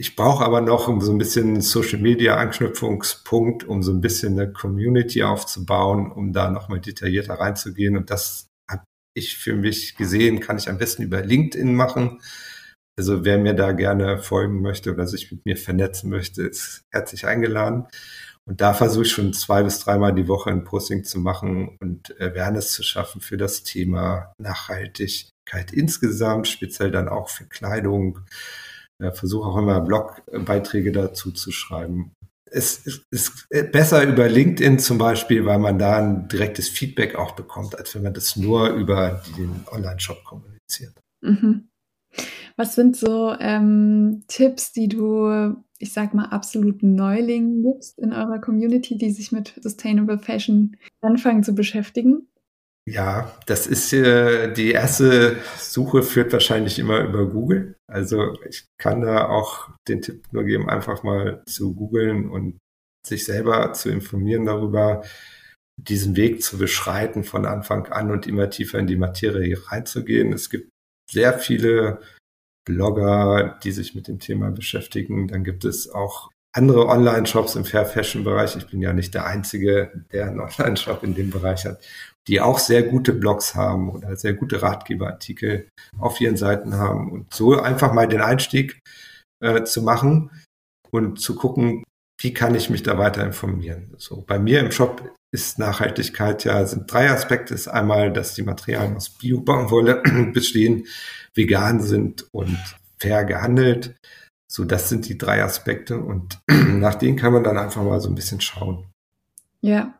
Ich 0.00 0.14
brauche 0.14 0.44
aber 0.44 0.60
noch 0.60 0.86
so 1.00 1.10
ein 1.10 1.18
bisschen 1.18 1.60
Social 1.60 1.98
Media 1.98 2.36
Anknüpfungspunkt, 2.36 3.64
um 3.64 3.82
so 3.82 3.92
ein 3.92 4.00
bisschen 4.00 4.38
eine 4.38 4.52
Community 4.52 5.24
aufzubauen, 5.24 6.12
um 6.12 6.32
da 6.32 6.50
nochmal 6.50 6.80
detaillierter 6.80 7.34
reinzugehen. 7.34 7.96
Und 7.96 8.08
das 8.10 8.46
habe 8.70 8.84
ich 9.16 9.36
für 9.36 9.56
mich 9.56 9.96
gesehen, 9.96 10.38
kann 10.38 10.56
ich 10.56 10.68
am 10.68 10.78
besten 10.78 11.02
über 11.02 11.20
LinkedIn 11.20 11.74
machen. 11.74 12.20
Also 12.96 13.24
wer 13.24 13.38
mir 13.38 13.54
da 13.54 13.72
gerne 13.72 14.18
folgen 14.18 14.62
möchte 14.62 14.92
oder 14.92 15.08
sich 15.08 15.32
mit 15.32 15.44
mir 15.44 15.56
vernetzen 15.56 16.10
möchte, 16.10 16.42
ist 16.42 16.82
herzlich 16.92 17.26
eingeladen. 17.26 17.88
Und 18.44 18.60
da 18.60 18.74
versuche 18.74 19.04
ich 19.04 19.10
schon 19.10 19.32
zwei 19.32 19.64
bis 19.64 19.80
dreimal 19.80 20.14
die 20.14 20.28
Woche 20.28 20.50
ein 20.50 20.64
Posting 20.64 21.02
zu 21.02 21.18
machen 21.18 21.76
und 21.80 22.18
Awareness 22.20 22.72
zu 22.72 22.84
schaffen 22.84 23.20
für 23.20 23.36
das 23.36 23.64
Thema 23.64 24.32
Nachhaltigkeit 24.38 25.72
insgesamt, 25.72 26.46
speziell 26.46 26.92
dann 26.92 27.08
auch 27.08 27.28
für 27.28 27.44
Kleidung, 27.44 28.20
versuche 29.12 29.48
auch 29.48 29.56
immer 29.56 29.80
Blogbeiträge 29.80 30.92
dazu 30.92 31.32
zu 31.32 31.52
schreiben. 31.52 32.12
Es 32.50 32.86
ist 33.10 33.46
besser 33.72 34.04
über 34.04 34.28
LinkedIn 34.28 34.78
zum 34.78 34.98
Beispiel, 34.98 35.44
weil 35.44 35.58
man 35.58 35.78
da 35.78 35.98
ein 35.98 36.28
direktes 36.28 36.68
Feedback 36.68 37.14
auch 37.14 37.32
bekommt, 37.32 37.76
als 37.76 37.94
wenn 37.94 38.02
man 38.02 38.14
das 38.14 38.36
nur 38.36 38.70
über 38.70 39.22
den 39.36 39.66
Online-Shop 39.70 40.24
kommuniziert. 40.24 40.94
Mhm. 41.20 41.68
Was 42.56 42.74
sind 42.74 42.96
so 42.96 43.34
ähm, 43.38 44.24
Tipps, 44.26 44.72
die 44.72 44.88
du, 44.88 45.54
ich 45.78 45.92
sag 45.92 46.14
mal, 46.14 46.26
absoluten 46.26 46.94
Neulingen 46.94 47.62
gibst 47.62 47.98
in 47.98 48.12
eurer 48.12 48.40
Community, 48.40 48.96
die 48.96 49.10
sich 49.10 49.30
mit 49.30 49.54
Sustainable 49.62 50.18
Fashion 50.18 50.76
anfangen 51.00 51.44
zu 51.44 51.54
beschäftigen? 51.54 52.28
Ja, 52.90 53.36
das 53.46 53.66
ist 53.66 53.92
äh, 53.92 54.52
die 54.52 54.70
erste 54.70 55.36
Suche 55.58 56.02
führt 56.02 56.32
wahrscheinlich 56.32 56.78
immer 56.78 57.00
über 57.00 57.26
Google. 57.26 57.76
Also 57.86 58.38
ich 58.48 58.64
kann 58.78 59.02
da 59.02 59.28
auch 59.28 59.68
den 59.88 60.00
Tipp 60.00 60.24
nur 60.32 60.44
geben, 60.44 60.70
einfach 60.70 61.02
mal 61.02 61.42
zu 61.46 61.74
googeln 61.74 62.30
und 62.30 62.58
sich 63.06 63.26
selber 63.26 63.74
zu 63.74 63.90
informieren 63.90 64.46
darüber, 64.46 65.02
diesen 65.76 66.16
Weg 66.16 66.42
zu 66.42 66.56
beschreiten 66.56 67.24
von 67.24 67.44
Anfang 67.44 67.86
an 67.88 68.10
und 68.10 68.26
immer 68.26 68.48
tiefer 68.48 68.78
in 68.78 68.86
die 68.86 68.96
Materie 68.96 69.58
reinzugehen. 69.68 70.32
Es 70.32 70.48
gibt 70.48 70.70
sehr 71.10 71.38
viele 71.38 72.00
Blogger, 72.66 73.58
die 73.62 73.72
sich 73.72 73.94
mit 73.94 74.08
dem 74.08 74.18
Thema 74.18 74.50
beschäftigen. 74.50 75.28
Dann 75.28 75.44
gibt 75.44 75.64
es 75.64 75.90
auch 75.90 76.30
andere 76.54 76.86
Online-Shops 76.86 77.54
im 77.56 77.64
Fair 77.64 77.84
Fashion-Bereich. 77.84 78.56
Ich 78.56 78.66
bin 78.66 78.80
ja 78.80 78.92
nicht 78.92 79.14
der 79.14 79.26
Einzige, 79.26 80.04
der 80.10 80.28
einen 80.28 80.40
Online-Shop 80.58 81.02
in 81.02 81.14
dem 81.14 81.30
Bereich 81.30 81.66
hat 81.66 81.80
die 82.26 82.40
auch 82.40 82.58
sehr 82.58 82.82
gute 82.82 83.12
Blogs 83.12 83.54
haben 83.54 83.90
oder 83.90 84.16
sehr 84.16 84.34
gute 84.34 84.62
Ratgeberartikel 84.62 85.68
auf 85.98 86.20
ihren 86.20 86.36
Seiten 86.36 86.74
haben. 86.74 87.10
Und 87.10 87.32
so 87.32 87.58
einfach 87.58 87.92
mal 87.92 88.08
den 88.08 88.20
Einstieg 88.20 88.80
äh, 89.40 89.64
zu 89.64 89.82
machen 89.82 90.30
und 90.90 91.20
zu 91.20 91.34
gucken, 91.36 91.84
wie 92.20 92.34
kann 92.34 92.54
ich 92.54 92.68
mich 92.68 92.82
da 92.82 92.98
weiter 92.98 93.24
informieren. 93.24 93.94
So 93.96 94.22
bei 94.26 94.38
mir 94.38 94.60
im 94.60 94.72
Shop 94.72 95.10
ist 95.30 95.58
Nachhaltigkeit 95.58 96.44
ja, 96.44 96.64
sind 96.66 96.90
drei 96.92 97.10
Aspekte. 97.10 97.54
ist 97.54 97.68
einmal, 97.68 98.12
dass 98.12 98.34
die 98.34 98.42
Materialien 98.42 98.96
aus 98.96 99.10
Bio-Baumwolle 99.10 100.02
bestehen, 100.32 100.86
vegan 101.34 101.80
sind 101.80 102.26
und 102.32 102.58
fair 102.98 103.24
gehandelt. 103.24 103.94
So, 104.50 104.64
das 104.64 104.88
sind 104.88 105.08
die 105.08 105.18
drei 105.18 105.42
Aspekte 105.42 105.98
und 105.98 106.40
nach 106.48 106.94
denen 106.94 107.16
kann 107.16 107.32
man 107.32 107.44
dann 107.44 107.58
einfach 107.58 107.82
mal 107.82 108.00
so 108.00 108.08
ein 108.08 108.14
bisschen 108.14 108.40
schauen. 108.40 108.86
Ja, 109.60 109.94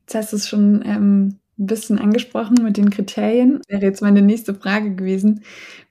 jetzt 0.00 0.14
hast 0.14 0.32
du 0.32 0.36
es 0.36 0.48
schon 0.48 0.82
ähm, 0.84 1.38
ein 1.58 1.66
bisschen 1.66 1.98
angesprochen 1.98 2.56
mit 2.62 2.76
den 2.76 2.90
Kriterien. 2.90 3.60
Wäre 3.68 3.82
jetzt 3.82 4.02
meine 4.02 4.22
nächste 4.22 4.54
Frage 4.54 4.94
gewesen, 4.94 5.42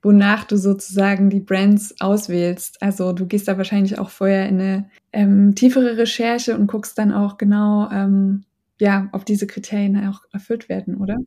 wonach 0.02 0.44
du 0.44 0.58
sozusagen 0.58 1.30
die 1.30 1.40
Brands 1.40 1.96
auswählst. 2.00 2.82
Also 2.82 3.14
du 3.14 3.26
gehst 3.26 3.48
da 3.48 3.58
wahrscheinlich 3.58 3.98
auch 3.98 4.10
vorher 4.10 4.48
in 4.48 4.60
eine 4.60 4.90
ähm, 5.12 5.56
tiefere 5.56 5.98
Recherche 5.98 6.56
und 6.56 6.68
guckst 6.68 6.98
dann 6.98 7.12
auch 7.12 7.38
genau, 7.38 7.90
ähm, 7.92 8.44
ja, 8.80 9.10
ob 9.12 9.26
diese 9.26 9.48
Kriterien 9.48 10.08
auch 10.08 10.22
erfüllt 10.32 10.70
werden, 10.70 10.98
oder? 10.98 11.18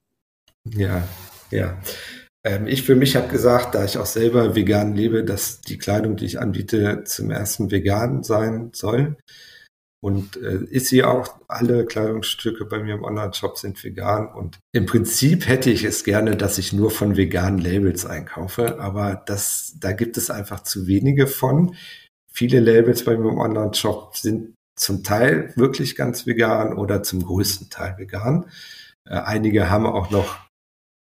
Ja, 0.64 1.02
ja. 1.50 1.76
Ähm, 2.44 2.66
ich 2.66 2.82
für 2.82 2.94
mich 2.94 3.16
habe 3.16 3.28
gesagt, 3.28 3.74
da 3.74 3.84
ich 3.84 3.98
auch 3.98 4.06
selber 4.06 4.54
vegan 4.54 4.94
lebe, 4.94 5.24
dass 5.24 5.60
die 5.60 5.78
Kleidung, 5.78 6.16
die 6.16 6.26
ich 6.26 6.40
anbiete, 6.40 7.02
zum 7.04 7.30
ersten 7.30 7.70
vegan 7.70 8.22
sein 8.22 8.70
soll. 8.72 9.16
Und 10.00 10.36
äh, 10.36 10.64
ist 10.70 10.86
sie 10.86 11.02
auch, 11.02 11.40
alle 11.48 11.84
Kleidungsstücke 11.84 12.64
bei 12.66 12.78
mir 12.78 12.94
im 12.94 13.04
Online-Shop 13.04 13.58
sind 13.58 13.82
vegan. 13.82 14.28
Und 14.28 14.58
im 14.72 14.86
Prinzip 14.86 15.48
hätte 15.48 15.70
ich 15.70 15.84
es 15.84 16.04
gerne, 16.04 16.36
dass 16.36 16.58
ich 16.58 16.72
nur 16.72 16.90
von 16.90 17.16
veganen 17.16 17.58
Labels 17.58 18.06
einkaufe. 18.06 18.78
Aber 18.78 19.22
das, 19.26 19.76
da 19.80 19.92
gibt 19.92 20.16
es 20.16 20.30
einfach 20.30 20.62
zu 20.62 20.86
wenige 20.86 21.26
von. 21.26 21.74
Viele 22.32 22.60
Labels 22.60 23.04
bei 23.04 23.16
mir 23.16 23.30
im 23.30 23.38
Online-Shop 23.38 24.16
sind 24.16 24.54
zum 24.76 25.02
Teil 25.02 25.52
wirklich 25.56 25.96
ganz 25.96 26.26
vegan 26.26 26.72
oder 26.74 27.02
zum 27.02 27.24
größten 27.24 27.68
Teil 27.68 27.98
vegan. 27.98 28.46
Äh, 29.04 29.14
einige 29.14 29.68
haben 29.68 29.86
auch 29.86 30.10
noch 30.10 30.48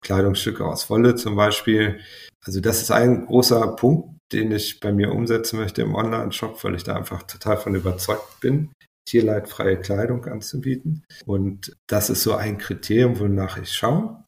Kleidungsstücke 0.04 0.66
aus 0.66 0.90
Wolle 0.90 1.16
zum 1.16 1.36
Beispiel. 1.36 2.00
Also 2.44 2.60
das 2.60 2.82
ist 2.82 2.92
ein 2.92 3.26
großer 3.26 3.76
Punkt, 3.76 4.18
den 4.32 4.52
ich 4.52 4.80
bei 4.80 4.92
mir 4.92 5.12
umsetzen 5.12 5.60
möchte 5.60 5.82
im 5.82 5.96
Online-Shop, 5.96 6.64
weil 6.64 6.76
ich 6.76 6.84
da 6.84 6.96
einfach 6.96 7.24
total 7.24 7.58
von 7.58 7.76
überzeugt 7.76 8.40
bin 8.40 8.72
tierleidfreie 9.08 9.78
Kleidung 9.78 10.26
anzubieten. 10.26 11.04
Und 11.26 11.76
das 11.88 12.10
ist 12.10 12.24
so 12.24 12.36
ein 12.36 12.58
Kriterium, 12.58 13.20
wonach 13.20 13.58
ich 13.58 13.74
schaue. 13.74 14.24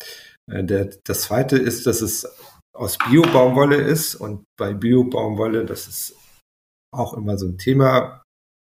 Äh, 0.51 0.63
der, 0.63 0.86
das 1.05 1.22
zweite 1.22 1.57
ist, 1.57 1.88
dass 1.88 2.01
es 2.01 2.27
aus 2.75 2.98
Bio-Baumwolle 2.98 3.77
ist. 3.77 4.15
Und 4.15 4.45
bei 4.57 4.74
Bio-Baumwolle, 4.74 5.65
das 5.65 5.88
ist 5.88 6.15
auch 6.93 7.13
immer 7.13 7.38
so 7.38 7.48
ein 7.48 7.57
Thema, 7.57 8.24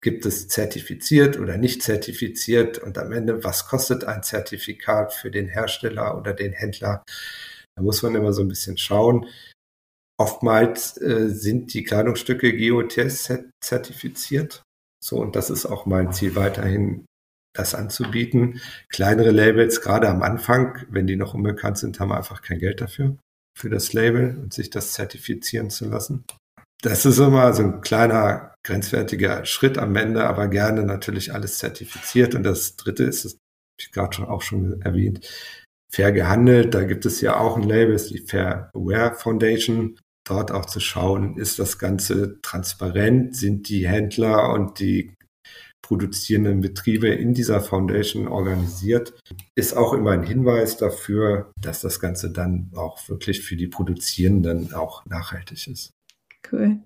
gibt 0.03 0.27
es 0.27 0.49
zertifiziert 0.49 1.39
oder 1.39 1.57
nicht 1.57 1.83
zertifiziert 1.83 2.79
und 2.79 2.99
am 2.99 3.13
Ende, 3.13 3.45
was 3.45 3.69
kostet 3.69 4.03
ein 4.03 4.25
Zertifikat 4.25 5.13
für 5.13 5.31
den 5.31 5.49
Hersteller 5.49 6.19
oder 6.19 6.35
den 6.35 6.53
Händler? 6.53 7.05
Da 7.77 7.83
muss 7.83 8.03
man 8.03 8.15
immer 8.17 8.33
so 8.33 8.43
ein 8.43 8.49
bisschen 8.49 8.77
schauen. 8.77 9.27
Oftmals 10.19 11.01
äh, 11.01 11.29
sind 11.29 11.75
die 11.75 11.85
Kleidungsstücke 11.85 12.57
GOTS 12.57 13.33
zertifiziert. 13.61 14.63
So, 15.03 15.17
und 15.17 15.35
das 15.35 15.51
ist 15.51 15.67
auch 15.67 15.87
mein 15.87 16.13
Ziel 16.13 16.37
weiterhin, 16.37 17.07
das 17.55 17.75
anzubieten. 17.75 18.61
Kleinere 18.89 19.31
Labels, 19.31 19.81
gerade 19.81 20.09
am 20.09 20.23
Anfang, 20.23 20.87
wenn 20.89 21.07
die 21.07 21.17
noch 21.17 21.35
unbekannt 21.35 21.79
sind, 21.79 22.01
haben 22.01 22.13
einfach 22.13 22.41
kein 22.43 22.59
Geld 22.59 22.81
dafür, 22.81 23.17
für 23.59 23.69
das 23.69 23.93
Label 23.93 24.39
und 24.39 24.55
sich 24.55 24.71
das 24.71 24.93
zertifizieren 24.93 25.71
zu 25.71 25.89
lassen. 25.89 26.25
Das 26.83 27.05
ist 27.05 27.19
immer 27.19 27.53
so 27.53 27.63
ein 27.63 27.81
kleiner, 27.81 28.55
grenzwertiger 28.65 29.45
Schritt 29.45 29.79
am 29.79 29.95
Ende, 29.97 30.25
aber 30.25 30.49
gerne 30.49 30.83
natürlich 30.85 31.33
alles 31.33 31.59
zertifiziert. 31.59 32.35
Und 32.35 32.43
das 32.43 32.77
dritte 32.77 33.05
ist, 33.05 33.25
das 33.25 33.33
habe 33.33 33.41
ich 33.79 33.93
gerade 33.93 34.17
schon 34.17 34.25
auch 34.25 34.43
schon 34.43 34.83
erwähnt, 34.83 35.29
fair 35.95 36.13
gehandelt. 36.13 36.75
Da 36.75 36.85
gibt 36.85 37.07
es 37.07 37.21
ja 37.21 37.39
auch 37.39 37.57
ein 37.57 37.65
Label, 37.65 37.95
ist 37.95 38.11
die 38.11 38.25
Fair 38.27 38.71
Aware 38.75 39.15
Foundation 39.15 39.99
dort 40.25 40.53
auch 40.53 40.67
zu 40.67 40.81
schauen, 40.81 41.37
ist 41.37 41.59
das 41.59 41.79
Ganze 41.79 42.41
transparent, 42.43 43.37
sind 43.37 43.69
die 43.69 43.89
Händler 43.89 44.53
und 44.53 44.79
die 44.79 45.15
produzierenden 45.83 46.61
Betriebe 46.61 47.09
in 47.09 47.35
dieser 47.35 47.61
Foundation 47.61 48.29
organisiert, 48.29 49.13
ist 49.57 49.77
auch 49.77 49.93
immer 49.93 50.13
ein 50.13 50.23
Hinweis 50.23 50.77
dafür, 50.77 51.53
dass 51.61 51.81
das 51.81 51.99
Ganze 51.99 52.31
dann 52.31 52.71
auch 52.75 53.09
wirklich 53.09 53.43
für 53.43 53.57
die 53.57 53.67
Produzierenden 53.67 54.73
auch 54.75 55.05
nachhaltig 55.07 55.67
ist. 55.67 55.91
Cool. 56.51 56.81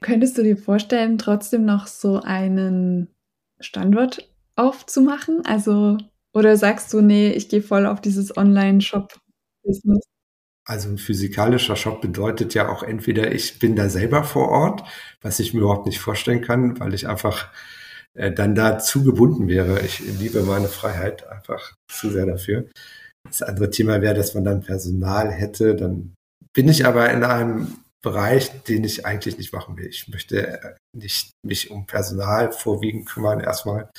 Könntest 0.00 0.38
du 0.38 0.42
dir 0.42 0.56
vorstellen, 0.56 1.18
trotzdem 1.18 1.64
noch 1.64 1.86
so 1.86 2.20
einen 2.20 3.08
Standort 3.60 4.30
aufzumachen? 4.56 5.42
Also, 5.44 5.98
oder 6.32 6.56
sagst 6.56 6.92
du, 6.92 7.00
nee, 7.00 7.30
ich 7.30 7.48
gehe 7.48 7.62
voll 7.62 7.86
auf 7.86 8.00
dieses 8.00 8.36
Online-Shop-Business? 8.36 10.04
Also 10.64 10.88
ein 10.88 10.98
physikalischer 10.98 11.74
Shop 11.74 12.00
bedeutet 12.00 12.54
ja 12.54 12.68
auch 12.68 12.82
entweder 12.82 13.32
ich 13.32 13.58
bin 13.58 13.74
da 13.74 13.88
selber 13.88 14.22
vor 14.22 14.50
Ort, 14.50 14.84
was 15.20 15.40
ich 15.40 15.52
mir 15.52 15.60
überhaupt 15.60 15.86
nicht 15.86 15.98
vorstellen 15.98 16.42
kann, 16.42 16.78
weil 16.78 16.94
ich 16.94 17.08
einfach 17.08 17.48
äh, 18.14 18.30
dann 18.30 18.54
da 18.54 18.78
zu 18.78 19.02
gebunden 19.02 19.48
wäre. 19.48 19.80
Ich 19.80 20.00
liebe 20.00 20.42
meine 20.42 20.68
Freiheit 20.68 21.26
einfach 21.28 21.74
zu 21.88 22.10
sehr 22.10 22.26
dafür. 22.26 22.66
Das 23.24 23.42
andere 23.42 23.70
Thema 23.70 24.00
wäre, 24.00 24.14
dass 24.14 24.34
man 24.34 24.44
dann 24.44 24.60
Personal 24.60 25.30
hätte. 25.30 25.74
Dann 25.74 26.14
bin 26.52 26.68
ich 26.68 26.86
aber 26.86 27.10
in 27.10 27.24
einem 27.24 27.76
Bereich, 28.02 28.62
den 28.64 28.84
ich 28.84 29.04
eigentlich 29.04 29.36
nicht 29.36 29.52
machen 29.52 29.76
will. 29.76 29.86
Ich 29.86 30.08
möchte 30.08 30.46
äh, 30.46 30.74
nicht 30.96 31.30
mich 31.44 31.70
um 31.70 31.86
Personal 31.86 32.52
vorwiegend 32.52 33.06
kümmern 33.06 33.40
erstmal, 33.40 33.90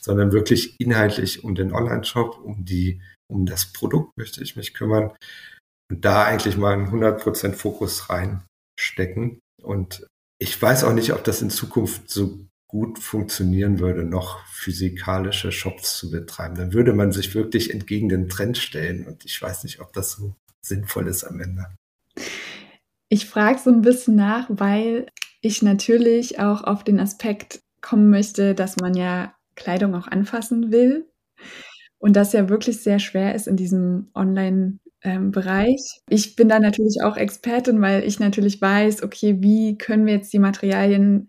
sondern 0.00 0.32
wirklich 0.32 0.76
inhaltlich 0.80 1.44
um 1.44 1.54
den 1.54 1.72
Online-Shop, 1.72 2.38
um 2.42 2.64
die, 2.64 3.02
um 3.30 3.46
das 3.46 3.72
Produkt 3.72 4.16
möchte 4.16 4.42
ich 4.42 4.56
mich 4.56 4.72
kümmern 4.72 5.12
und 5.90 6.04
da 6.04 6.24
eigentlich 6.24 6.56
mal 6.56 6.72
einen 6.72 6.88
100% 6.88 7.52
Fokus 7.52 8.08
reinstecken. 8.08 9.40
Und 9.62 10.06
ich 10.38 10.60
weiß 10.60 10.84
auch 10.84 10.94
nicht, 10.94 11.12
ob 11.12 11.24
das 11.24 11.42
in 11.42 11.50
Zukunft 11.50 12.10
so 12.10 12.38
gut 12.68 13.00
funktionieren 13.00 13.80
würde, 13.80 14.04
noch 14.04 14.46
physikalische 14.46 15.50
Shops 15.50 15.98
zu 15.98 16.10
betreiben. 16.10 16.54
Dann 16.54 16.72
würde 16.72 16.92
man 16.92 17.10
sich 17.10 17.34
wirklich 17.34 17.74
entgegen 17.74 18.08
den 18.08 18.28
Trend 18.28 18.56
stellen. 18.56 19.06
Und 19.06 19.24
ich 19.24 19.42
weiß 19.42 19.64
nicht, 19.64 19.80
ob 19.80 19.92
das 19.92 20.12
so 20.12 20.34
sinnvoll 20.64 21.08
ist 21.08 21.24
am 21.24 21.40
Ende. 21.40 21.66
Ich 23.12 23.26
frage 23.26 23.58
so 23.58 23.70
ein 23.70 23.82
bisschen 23.82 24.14
nach, 24.14 24.46
weil 24.48 25.06
ich 25.42 25.62
natürlich 25.62 26.38
auch 26.38 26.62
auf 26.62 26.84
den 26.84 27.00
Aspekt 27.00 27.60
kommen 27.80 28.08
möchte, 28.08 28.54
dass 28.54 28.76
man 28.76 28.94
ja 28.94 29.34
Kleidung 29.56 29.96
auch 29.96 30.06
anfassen 30.06 30.70
will. 30.70 31.06
Und 31.98 32.14
das 32.14 32.32
ja 32.32 32.48
wirklich 32.48 32.82
sehr 32.82 33.00
schwer 33.00 33.34
ist 33.34 33.48
in 33.48 33.56
diesem 33.56 34.10
Online- 34.14 34.78
ähm, 35.02 35.30
Bereich. 35.30 36.02
Ich 36.10 36.36
bin 36.36 36.50
da 36.50 36.60
natürlich 36.60 36.98
auch 37.02 37.16
Expertin, 37.16 37.80
weil 37.80 38.04
ich 38.04 38.20
natürlich 38.20 38.60
weiß, 38.60 39.02
okay, 39.02 39.38
wie 39.40 39.78
können 39.78 40.04
wir 40.04 40.12
jetzt 40.12 40.32
die 40.32 40.38
Materialien 40.38 41.28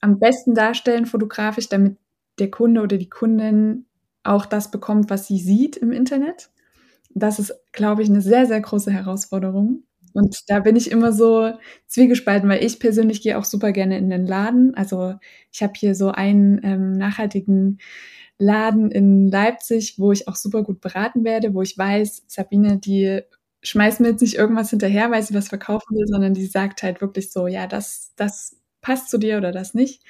am 0.00 0.18
besten 0.18 0.54
darstellen 0.54 1.06
fotografisch, 1.06 1.68
damit 1.68 1.98
der 2.38 2.50
Kunde 2.50 2.80
oder 2.82 2.96
die 2.96 3.10
Kundin 3.10 3.86
auch 4.22 4.46
das 4.46 4.70
bekommt, 4.70 5.10
was 5.10 5.26
sie 5.26 5.38
sieht 5.38 5.76
im 5.76 5.92
Internet. 5.92 6.50
Das 7.10 7.38
ist, 7.38 7.54
glaube 7.72 8.02
ich, 8.02 8.08
eine 8.08 8.22
sehr, 8.22 8.46
sehr 8.46 8.60
große 8.60 8.90
Herausforderung. 8.90 9.84
Und 10.14 10.48
da 10.48 10.60
bin 10.60 10.76
ich 10.76 10.90
immer 10.90 11.12
so 11.12 11.52
zwiegespalten, 11.88 12.48
weil 12.48 12.64
ich 12.64 12.78
persönlich 12.80 13.20
gehe 13.22 13.36
auch 13.38 13.44
super 13.44 13.72
gerne 13.72 13.98
in 13.98 14.10
den 14.10 14.26
Laden. 14.26 14.74
Also 14.76 15.14
ich 15.52 15.62
habe 15.62 15.74
hier 15.76 15.94
so 15.96 16.10
einen 16.10 16.60
ähm, 16.64 16.92
nachhaltigen 16.92 17.78
Laden 18.38 18.90
in 18.90 19.28
Leipzig, 19.30 19.98
wo 19.98 20.12
ich 20.12 20.28
auch 20.28 20.36
super 20.36 20.62
gut 20.62 20.80
beraten 20.80 21.24
werde, 21.24 21.54
wo 21.54 21.62
ich 21.62 21.76
weiß, 21.78 22.24
Sabine, 22.28 22.78
die 22.78 23.22
schmeißt 23.62 24.00
mir 24.00 24.10
jetzt 24.10 24.22
nicht 24.22 24.36
irgendwas 24.36 24.70
hinterher, 24.70 25.10
weil 25.10 25.22
sie 25.22 25.34
was 25.34 25.48
verkaufen 25.48 25.96
will, 25.96 26.06
sondern 26.06 26.34
die 26.34 26.46
sagt 26.46 26.82
halt 26.82 27.00
wirklich 27.00 27.32
so, 27.32 27.46
ja, 27.48 27.66
das, 27.66 28.12
das 28.16 28.56
passt 28.82 29.10
zu 29.10 29.18
dir 29.18 29.38
oder 29.38 29.52
das 29.52 29.74
nicht. 29.74 30.02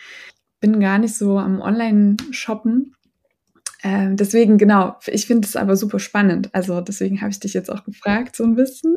Bin 0.61 0.81
gar 0.81 0.99
nicht 0.99 1.15
so 1.17 1.39
am 1.39 1.61
Online-Shoppen. 1.61 2.95
Ähm, 3.85 4.17
deswegen, 4.17 4.57
genau, 4.57 4.97
ich 5.07 5.27
finde 5.27 5.47
es 5.47 5.57
aber 5.57 5.77
super 5.77 5.99
spannend. 5.99 6.49
Also 6.55 6.81
deswegen 6.81 7.21
habe 7.21 7.31
ich 7.31 7.39
dich 7.39 7.53
jetzt 7.53 7.71
auch 7.71 7.85
gefragt, 7.85 8.35
so 8.35 8.43
ein 8.43 8.55
bisschen. 8.55 8.97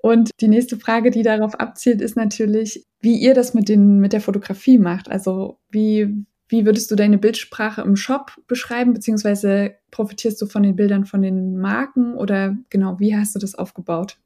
Und 0.00 0.30
die 0.40 0.48
nächste 0.48 0.78
Frage, 0.78 1.10
die 1.10 1.22
darauf 1.22 1.54
abzielt, 1.60 2.00
ist 2.00 2.16
natürlich, 2.16 2.86
wie 3.00 3.18
ihr 3.18 3.34
das 3.34 3.52
mit, 3.52 3.68
den, 3.68 4.00
mit 4.00 4.14
der 4.14 4.22
Fotografie 4.22 4.78
macht. 4.78 5.10
Also 5.10 5.58
wie, 5.70 6.24
wie 6.48 6.64
würdest 6.64 6.90
du 6.90 6.96
deine 6.96 7.18
Bildsprache 7.18 7.82
im 7.82 7.96
Shop 7.96 8.32
beschreiben, 8.46 8.94
beziehungsweise 8.94 9.74
profitierst 9.90 10.40
du 10.40 10.46
von 10.46 10.62
den 10.62 10.74
Bildern 10.74 11.04
von 11.04 11.20
den 11.20 11.58
Marken 11.58 12.14
oder 12.14 12.56
genau, 12.70 12.98
wie 12.98 13.14
hast 13.14 13.34
du 13.34 13.38
das 13.38 13.54
aufgebaut? 13.54 14.16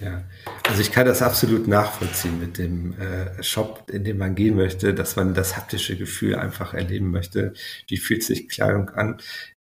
Ja, 0.00 0.22
also 0.68 0.80
ich 0.80 0.92
kann 0.92 1.06
das 1.06 1.22
absolut 1.22 1.66
nachvollziehen 1.66 2.38
mit 2.38 2.58
dem 2.58 2.98
äh, 3.00 3.42
Shop, 3.42 3.90
in 3.90 4.04
dem 4.04 4.18
man 4.18 4.36
gehen 4.36 4.54
möchte, 4.54 4.94
dass 4.94 5.16
man 5.16 5.34
das 5.34 5.56
haptische 5.56 5.96
Gefühl 5.96 6.36
einfach 6.36 6.72
erleben 6.72 7.10
möchte. 7.10 7.52
Wie 7.88 7.96
fühlt 7.96 8.22
sich 8.22 8.48
Kleidung 8.48 8.90
an? 8.90 9.20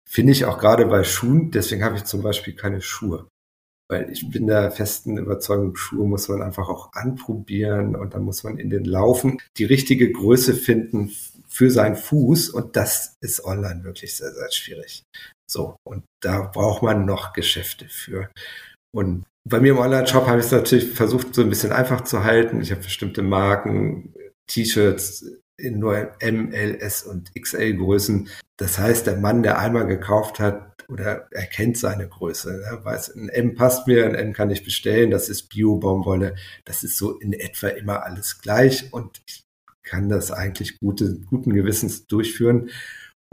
Finde 0.10 0.32
ich 0.32 0.46
auch 0.46 0.58
gerade 0.58 0.88
bei 0.88 1.04
Schuhen, 1.04 1.52
deswegen 1.52 1.84
habe 1.84 1.98
ich 1.98 2.06
zum 2.06 2.24
Beispiel 2.24 2.56
keine 2.56 2.82
Schuhe. 2.82 3.28
Weil 3.90 4.10
ich 4.12 4.30
bin 4.32 4.48
der 4.48 4.72
festen 4.72 5.18
Überzeugung, 5.18 5.76
Schuhe 5.76 6.08
muss 6.08 6.28
man 6.30 6.42
einfach 6.42 6.68
auch 6.68 6.94
anprobieren 6.94 7.96
und 7.96 8.16
dann 8.16 8.24
muss 8.24 8.44
man 8.44 8.58
in 8.58 8.72
den 8.72 8.86
Laufen 8.86 9.38
die 9.58 9.66
richtige 9.66 10.12
Größe 10.12 10.56
finden 10.56 11.12
für 11.48 11.70
seinen 11.70 11.96
Fuß 11.96 12.50
und 12.50 12.76
das 12.76 13.16
ist 13.22 13.46
online 13.46 13.84
wirklich 13.84 14.16
sehr, 14.16 14.34
sehr 14.34 14.52
schwierig. 14.52 15.04
So, 15.48 15.76
und 15.86 16.04
da 16.24 16.42
braucht 16.42 16.82
man 16.82 17.06
noch 17.06 17.34
Geschäfte 17.34 17.88
für. 17.88 18.32
Und 18.94 19.26
bei 19.44 19.60
mir 19.60 19.72
im 19.72 19.80
Online-Shop 19.80 20.28
habe 20.28 20.40
ich 20.40 20.46
es 20.46 20.52
natürlich 20.52 20.92
versucht, 20.92 21.36
so 21.36 21.42
ein 21.42 21.50
bisschen 21.50 21.72
einfach 21.72 22.02
zu 22.02 22.24
halten. 22.24 22.62
Ich 22.62 22.72
habe 22.72 22.82
bestimmte 22.82 23.22
Marken, 23.22 24.14
T-Shirts 24.48 25.26
in 25.58 25.80
nur 25.80 26.12
M, 26.20 26.52
L, 26.52 26.76
S 26.76 27.04
und 27.04 27.34
XL 27.36 27.76
Größen. 27.76 28.30
Das 28.58 28.78
heißt, 28.78 29.08
der 29.08 29.18
Mann, 29.18 29.44
der 29.44 29.60
einmal 29.60 29.88
gekauft 29.88 30.40
hat 30.40 30.84
oder 30.90 31.28
erkennt 31.32 31.78
seine 31.78 32.08
Größe, 32.08 32.64
er 32.64 32.84
weiß, 32.84 33.16
ein 33.16 33.30
M 33.30 33.56
passt 33.56 33.88
mir, 33.88 34.06
ein 34.06 34.16
M 34.16 34.34
kann 34.34 34.52
ich 34.52 34.64
bestellen, 34.64 35.12
das 35.12 35.30
ist 35.30 35.50
Bio-Baumwolle. 35.50 36.36
Das 36.66 36.84
ist 36.84 36.98
so 36.98 37.18
in 37.18 37.34
etwa 37.34 37.68
immer 37.70 38.04
alles 38.04 38.42
gleich 38.42 38.94
und 38.94 39.22
ich 39.26 39.46
kann 39.84 40.10
das 40.10 40.32
eigentlich 40.32 40.80
gute, 40.80 41.20
guten 41.30 41.54
Gewissens 41.54 42.08
durchführen, 42.08 42.70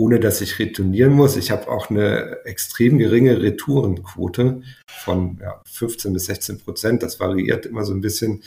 ohne 0.00 0.18
dass 0.18 0.40
ich 0.40 0.58
retournieren 0.58 1.12
muss. 1.12 1.36
Ich 1.36 1.50
habe 1.50 1.68
auch 1.68 1.90
eine 1.90 2.42
extrem 2.46 2.96
geringe 2.96 3.42
Retourenquote 3.42 4.62
von 4.88 5.38
ja, 5.42 5.60
15 5.66 6.14
bis 6.14 6.24
16 6.24 6.60
Prozent. 6.60 7.02
Das 7.02 7.20
variiert 7.20 7.66
immer 7.66 7.84
so 7.84 7.92
ein 7.92 8.00
bisschen. 8.00 8.42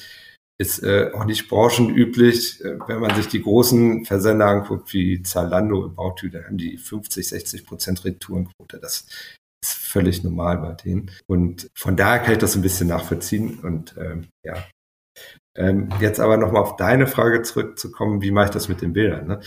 Ist 0.60 0.84
äh, 0.84 1.12
auch 1.14 1.26
nicht 1.26 1.50
branchenüblich. 1.50 2.60
Äh, 2.62 2.80
wenn 2.88 3.00
man 3.00 3.16
sich 3.16 3.28
die 3.28 3.42
großen 3.42 4.04
Versender 4.06 4.48
anguckt, 4.48 4.94
wie 4.94 5.22
Zalando, 5.22 5.86
About 5.86 6.16
You, 6.22 6.30
da 6.30 6.44
haben 6.44 6.58
die 6.58 6.78
50, 6.78 7.28
60 7.28 7.66
Prozent 7.68 8.04
Retourenquote. 8.04 8.80
Das 8.80 9.06
ist 9.64 9.74
völlig 9.74 10.24
normal 10.24 10.58
bei 10.58 10.74
denen. 10.74 11.12
Und 11.28 11.70
von 11.76 11.96
daher 11.96 12.20
kann 12.20 12.34
ich 12.34 12.40
das 12.40 12.56
ein 12.56 12.64
bisschen 12.64 12.88
nachvollziehen. 12.88 13.60
Und 13.60 13.94
ähm, 14.00 14.28
ja, 14.44 14.56
ähm, 15.56 15.90
jetzt 16.02 16.20
aber 16.20 16.38
nochmal 16.38 16.64
auf 16.64 16.78
deine 16.78 17.06
Frage 17.06 17.44
zurückzukommen, 17.44 18.24
wie 18.24 18.32
mache 18.32 18.46
ich 18.46 18.52
das 18.52 18.70
mit 18.70 18.82
den 18.82 18.94
Bildern? 18.94 19.28
Ne? 19.28 19.40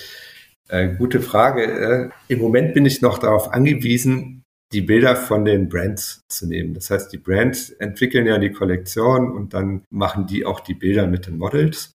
Äh, 0.68 0.94
gute 0.96 1.20
Frage. 1.20 1.64
Äh, 1.64 2.10
Im 2.28 2.40
Moment 2.40 2.74
bin 2.74 2.86
ich 2.86 3.02
noch 3.02 3.18
darauf 3.18 3.52
angewiesen, 3.52 4.42
die 4.72 4.80
Bilder 4.82 5.14
von 5.14 5.44
den 5.44 5.68
Brands 5.68 6.22
zu 6.28 6.46
nehmen. 6.46 6.74
Das 6.74 6.90
heißt, 6.90 7.12
die 7.12 7.18
Brands 7.18 7.70
entwickeln 7.70 8.26
ja 8.26 8.38
die 8.38 8.50
Kollektion 8.50 9.30
und 9.30 9.54
dann 9.54 9.84
machen 9.90 10.26
die 10.26 10.44
auch 10.44 10.60
die 10.60 10.74
Bilder 10.74 11.06
mit 11.06 11.26
den 11.26 11.38
Models. 11.38 11.92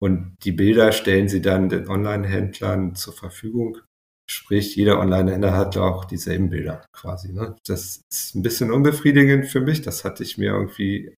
Und 0.00 0.36
die 0.44 0.52
Bilder 0.52 0.92
stellen 0.92 1.28
sie 1.28 1.40
dann 1.40 1.68
den 1.68 1.88
Online-Händlern 1.88 2.94
zur 2.94 3.14
Verfügung. 3.14 3.78
Sprich, 4.30 4.76
jeder 4.76 5.00
Online-Händler 5.00 5.56
hat 5.56 5.76
auch 5.76 6.04
dieselben 6.04 6.50
Bilder 6.50 6.84
quasi. 6.92 7.32
Ne? 7.32 7.56
Das 7.66 8.02
ist 8.10 8.34
ein 8.34 8.42
bisschen 8.42 8.70
unbefriedigend 8.70 9.46
für 9.46 9.60
mich. 9.60 9.82
Das 9.82 10.04
hatte 10.04 10.22
ich 10.22 10.36
mir 10.36 10.52
irgendwie 10.52 11.14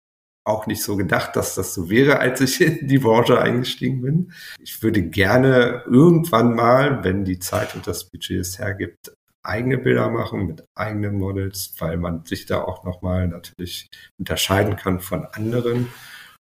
auch 0.48 0.68
nicht 0.68 0.82
so 0.82 0.96
gedacht, 0.96 1.36
dass 1.36 1.56
das 1.56 1.74
so 1.74 1.90
wäre, 1.90 2.20
als 2.20 2.42
ich 2.42 2.62
in 2.62 2.88
die 2.88 3.00
Branche 3.00 3.42
eingestiegen 3.42 4.02
bin. 4.02 4.32
Ich 4.60 4.82
würde 4.82 5.04
gerne 5.04 5.84
irgendwann 5.86 6.56
mal, 6.56 7.04
wenn 7.04 7.26
die 7.26 7.40
Zeit 7.40 7.76
und 7.76 7.86
das 7.86 8.06
Budget 8.06 8.40
es 8.40 8.60
hergibt, 8.60 9.14
eigene 9.44 9.78
Bilder 9.78 10.10
machen 10.10 10.46
mit 10.46 10.66
eigenen 10.76 11.18
Models, 11.18 11.74
weil 11.80 11.98
man 11.98 12.26
sich 12.26 12.46
da 12.46 12.62
auch 12.62 12.84
nochmal 12.84 13.28
natürlich 13.28 13.90
unterscheiden 14.20 14.76
kann 14.76 15.00
von 15.00 15.26
anderen 15.26 15.88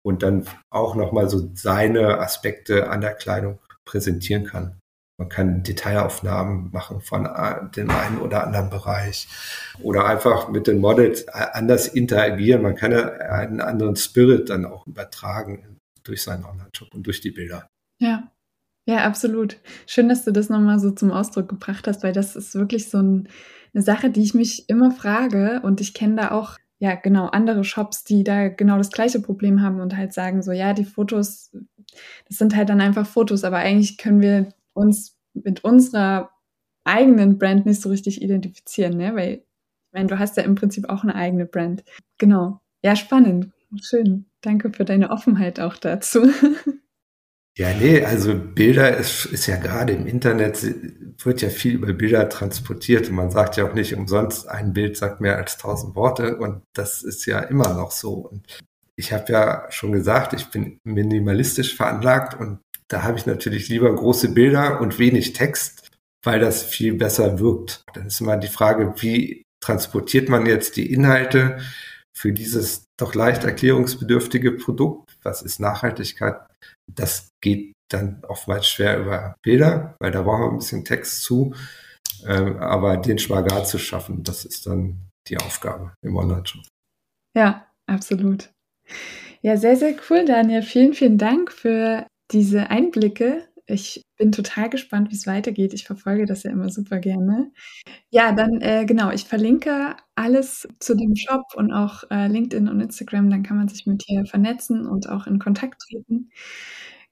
und 0.03 0.23
dann 0.23 0.45
auch 0.71 0.95
nochmal 0.95 1.29
so 1.29 1.51
seine 1.53 2.19
Aspekte 2.19 2.89
an 2.89 3.01
der 3.01 3.13
Kleidung 3.13 3.59
präsentieren 3.85 4.45
kann. 4.45 4.78
Man 5.19 5.27
kann 5.27 5.63
Detailaufnahmen 5.63 6.71
machen 6.71 7.01
von 7.01 7.25
äh, 7.25 7.69
dem 7.75 7.89
einen 7.89 8.19
oder 8.19 8.47
anderen 8.47 8.69
Bereich 8.69 9.27
oder 9.83 10.05
einfach 10.05 10.47
mit 10.47 10.65
den 10.65 10.79
Models 10.79 11.23
äh, 11.23 11.45
anders 11.51 11.89
interagieren. 11.89 12.61
Man 12.61 12.75
kann 12.75 12.93
einen 12.93 13.59
anderen 13.59 13.97
Spirit 13.97 14.49
dann 14.49 14.65
auch 14.65 14.87
übertragen 14.87 15.77
durch 16.03 16.23
seinen 16.23 16.45
Online-Shop 16.45 16.93
und 16.93 17.05
durch 17.05 17.19
die 17.19 17.31
Bilder. 17.31 17.67
Ja, 18.01 18.31
ja, 18.87 19.03
absolut. 19.03 19.57
Schön, 19.87 20.07
dass 20.07 20.23
du 20.23 20.31
das 20.31 20.47
nochmal 20.47 20.79
so 20.79 20.91
zum 20.91 21.11
Ausdruck 21.11 21.49
gebracht 21.49 21.85
hast, 21.87 22.01
weil 22.01 22.13
das 22.13 22.37
ist 22.37 22.55
wirklich 22.55 22.89
so 22.89 22.99
ein, 22.99 23.27
eine 23.73 23.83
Sache, 23.83 24.09
die 24.11 24.23
ich 24.23 24.33
mich 24.33 24.69
immer 24.69 24.89
frage 24.89 25.59
und 25.63 25.81
ich 25.81 25.93
kenne 25.93 26.15
da 26.15 26.31
auch 26.31 26.55
ja, 26.81 26.95
genau, 26.95 27.25
andere 27.25 27.65
Shops, 27.65 28.05
die 28.05 28.23
da 28.23 28.47
genau 28.47 28.77
das 28.77 28.89
gleiche 28.89 29.19
Problem 29.19 29.61
haben 29.61 29.81
und 29.81 29.97
halt 29.97 30.13
sagen 30.13 30.41
so, 30.41 30.53
ja, 30.53 30.73
die 30.73 30.85
Fotos, 30.85 31.51
das 32.29 32.37
sind 32.37 32.55
halt 32.55 32.69
dann 32.69 32.79
einfach 32.79 33.05
Fotos, 33.05 33.43
aber 33.43 33.57
eigentlich 33.57 33.97
können 33.97 34.21
wir 34.21 34.53
uns 34.73 35.17
mit 35.33 35.63
unserer 35.63 36.31
eigenen 36.83 37.37
Brand 37.37 37.65
nicht 37.65 37.81
so 37.81 37.89
richtig 37.89 38.21
identifizieren, 38.21 38.97
ne? 38.97 39.15
Weil, 39.15 39.33
ich 39.33 39.93
meine, 39.93 40.07
du 40.07 40.19
hast 40.19 40.37
ja 40.37 40.43
im 40.43 40.55
Prinzip 40.55 40.89
auch 40.89 41.03
eine 41.03 41.15
eigene 41.15 41.45
Brand. 41.45 41.83
Genau. 42.17 42.61
Ja, 42.83 42.95
spannend. 42.95 43.51
Schön. 43.81 44.25
Danke 44.41 44.71
für 44.71 44.85
deine 44.85 45.11
Offenheit 45.11 45.59
auch 45.59 45.77
dazu. 45.77 46.31
Ja, 47.57 47.73
nee, 47.73 48.05
also 48.05 48.35
Bilder 48.35 48.95
ist, 48.95 49.25
ist 49.25 49.45
ja 49.47 49.57
gerade 49.57 49.91
im 49.91 50.07
Internet 50.07 50.63
wird 51.21 51.41
ja 51.41 51.49
viel 51.49 51.73
über 51.73 51.91
Bilder 51.91 52.29
transportiert 52.29 53.09
und 53.09 53.15
man 53.15 53.31
sagt 53.31 53.57
ja 53.57 53.67
auch 53.67 53.73
nicht 53.73 53.93
umsonst, 53.95 54.47
ein 54.47 54.71
Bild 54.71 54.95
sagt 54.95 55.19
mehr 55.19 55.35
als 55.35 55.57
tausend 55.57 55.93
Worte 55.93 56.37
und 56.37 56.63
das 56.73 57.03
ist 57.03 57.25
ja 57.25 57.39
immer 57.41 57.73
noch 57.73 57.91
so. 57.91 58.13
Und 58.13 58.59
ich 58.95 59.11
habe 59.11 59.31
ja 59.33 59.67
schon 59.71 59.91
gesagt, 59.91 60.33
ich 60.33 60.49
bin 60.51 60.79
minimalistisch 60.85 61.75
veranlagt 61.75 62.39
und 62.39 62.59
da 62.89 63.03
habe 63.03 63.17
ich 63.17 63.25
natürlich 63.25 63.69
lieber 63.69 63.93
große 63.93 64.33
Bilder 64.33 64.81
und 64.81 64.99
wenig 64.99 65.33
Text, 65.33 65.89
weil 66.23 66.39
das 66.39 66.63
viel 66.63 66.95
besser 66.95 67.39
wirkt. 67.39 67.83
Dann 67.93 68.07
ist 68.07 68.19
immer 68.19 68.37
die 68.37 68.47
Frage, 68.47 68.93
wie 68.97 69.43
transportiert 69.63 70.27
man 70.27 70.45
jetzt 70.45 70.75
die 70.75 70.91
Inhalte 70.91 71.59
für 72.15 72.33
dieses 72.33 72.85
doch 72.99 73.15
leicht 73.15 73.43
erklärungsbedürftige 73.43 74.53
Produkt? 74.53 75.15
Was 75.23 75.41
ist 75.41 75.59
Nachhaltigkeit? 75.59 76.41
Das 76.91 77.29
geht 77.41 77.73
dann 77.91 78.23
oftmals 78.27 78.67
schwer 78.67 78.99
über 78.99 79.35
Bilder, 79.43 79.95
weil 79.99 80.11
da 80.11 80.23
brauchen 80.23 80.41
wir 80.41 80.51
ein 80.51 80.57
bisschen 80.57 80.85
Text 80.85 81.23
zu. 81.23 81.53
Ähm, 82.25 82.57
aber 82.57 82.97
den 82.97 83.19
Spagat 83.19 83.67
zu 83.67 83.77
schaffen, 83.77 84.23
das 84.23 84.45
ist 84.45 84.67
dann 84.67 85.09
die 85.27 85.37
Aufgabe 85.37 85.93
im 86.03 86.17
Online-Shop. 86.17 86.63
Ja, 87.37 87.67
absolut. 87.87 88.49
Ja, 89.41 89.55
sehr, 89.55 89.77
sehr 89.77 89.95
cool, 90.09 90.25
Daniel. 90.25 90.63
Vielen, 90.63 90.93
vielen 90.93 91.17
Dank 91.17 91.51
für 91.51 92.05
diese 92.31 92.69
Einblicke. 92.69 93.47
Ich 93.65 94.03
bin 94.17 94.31
total 94.31 94.69
gespannt, 94.69 95.11
wie 95.11 95.15
es 95.15 95.27
weitergeht. 95.27 95.73
Ich 95.73 95.85
verfolge 95.85 96.25
das 96.25 96.43
ja 96.43 96.51
immer 96.51 96.69
super 96.69 96.99
gerne. 96.99 97.51
Ja, 98.09 98.31
dann 98.31 98.61
äh, 98.61 98.85
genau, 98.85 99.11
ich 99.11 99.25
verlinke 99.25 99.95
alles 100.15 100.67
zu 100.79 100.95
dem 100.95 101.15
Shop 101.15 101.43
und 101.55 101.71
auch 101.71 102.03
äh, 102.09 102.27
LinkedIn 102.27 102.67
und 102.67 102.81
Instagram. 102.81 103.29
Dann 103.29 103.43
kann 103.43 103.57
man 103.57 103.67
sich 103.67 103.85
mit 103.85 104.07
dir 104.07 104.25
vernetzen 104.25 104.87
und 104.87 105.07
auch 105.07 105.27
in 105.27 105.37
Kontakt 105.37 105.81
treten. 105.81 106.31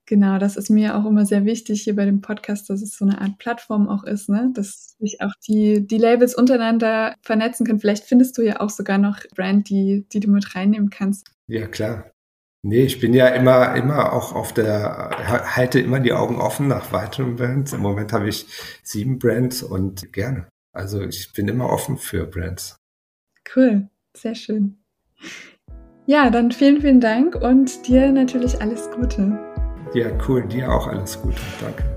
Genau, 0.07 0.37
das 0.37 0.55
ist 0.55 0.69
mir 0.69 0.95
auch 0.95 1.05
immer 1.05 1.25
sehr 1.25 1.43
wichtig 1.43 1.81
hier 1.83 1.93
bei 1.93 2.05
dem 2.05 2.21
Podcast, 2.21 2.69
dass 2.69 2.81
es 2.81 2.97
so 2.97 3.03
eine 3.03 3.19
Art 3.19 3.37
Plattform 3.39 3.89
auch 3.89 4.05
ist, 4.05 4.29
ne? 4.29 4.51
dass 4.53 4.95
sich 4.99 5.19
auch 5.19 5.33
die, 5.45 5.85
die 5.85 5.97
Labels 5.97 6.33
untereinander 6.33 7.13
vernetzen 7.21 7.65
können. 7.65 7.81
Vielleicht 7.81 8.05
findest 8.05 8.37
du 8.37 8.41
ja 8.41 8.61
auch 8.61 8.69
sogar 8.69 8.99
noch 8.99 9.19
Brand, 9.35 9.69
die, 9.69 10.07
die 10.13 10.21
du 10.21 10.31
mit 10.31 10.55
reinnehmen 10.55 10.89
kannst. 10.89 11.29
Ja, 11.47 11.67
klar. 11.67 12.09
Nee, 12.67 12.83
ich 12.83 12.99
bin 12.99 13.13
ja 13.13 13.29
immer, 13.29 13.75
immer 13.77 14.11
auch 14.11 14.35
auf 14.35 14.51
der, 14.51 15.09
halte 15.55 15.79
immer 15.79 16.01
die 16.01 16.11
Augen 16.11 16.35
offen 16.35 16.67
nach 16.67 16.91
weiteren 16.91 17.37
Brands. 17.37 17.71
Im 17.71 17.79
Moment 17.79 18.11
habe 18.11 18.27
ich 18.27 18.45
sieben 18.83 19.19
Brands 19.19 19.63
und 19.63 20.11
gerne. 20.11 20.49
Also 20.73 21.01
ich 21.01 21.31
bin 21.31 21.47
immer 21.47 21.69
offen 21.69 21.97
für 21.97 22.25
Brands. 22.25 22.75
Cool, 23.55 23.87
sehr 24.13 24.35
schön. 24.35 24.83
Ja, 26.07 26.29
dann 26.29 26.51
vielen, 26.51 26.81
vielen 26.81 26.99
Dank 26.99 27.35
und 27.35 27.87
dir 27.87 28.11
natürlich 28.11 28.61
alles 28.61 28.91
Gute. 28.91 29.39
Ja, 29.93 30.07
cool. 30.27 30.45
Dir 30.45 30.69
auch 30.69 30.87
alles 30.87 31.21
Gute. 31.21 31.41
Danke. 31.61 31.96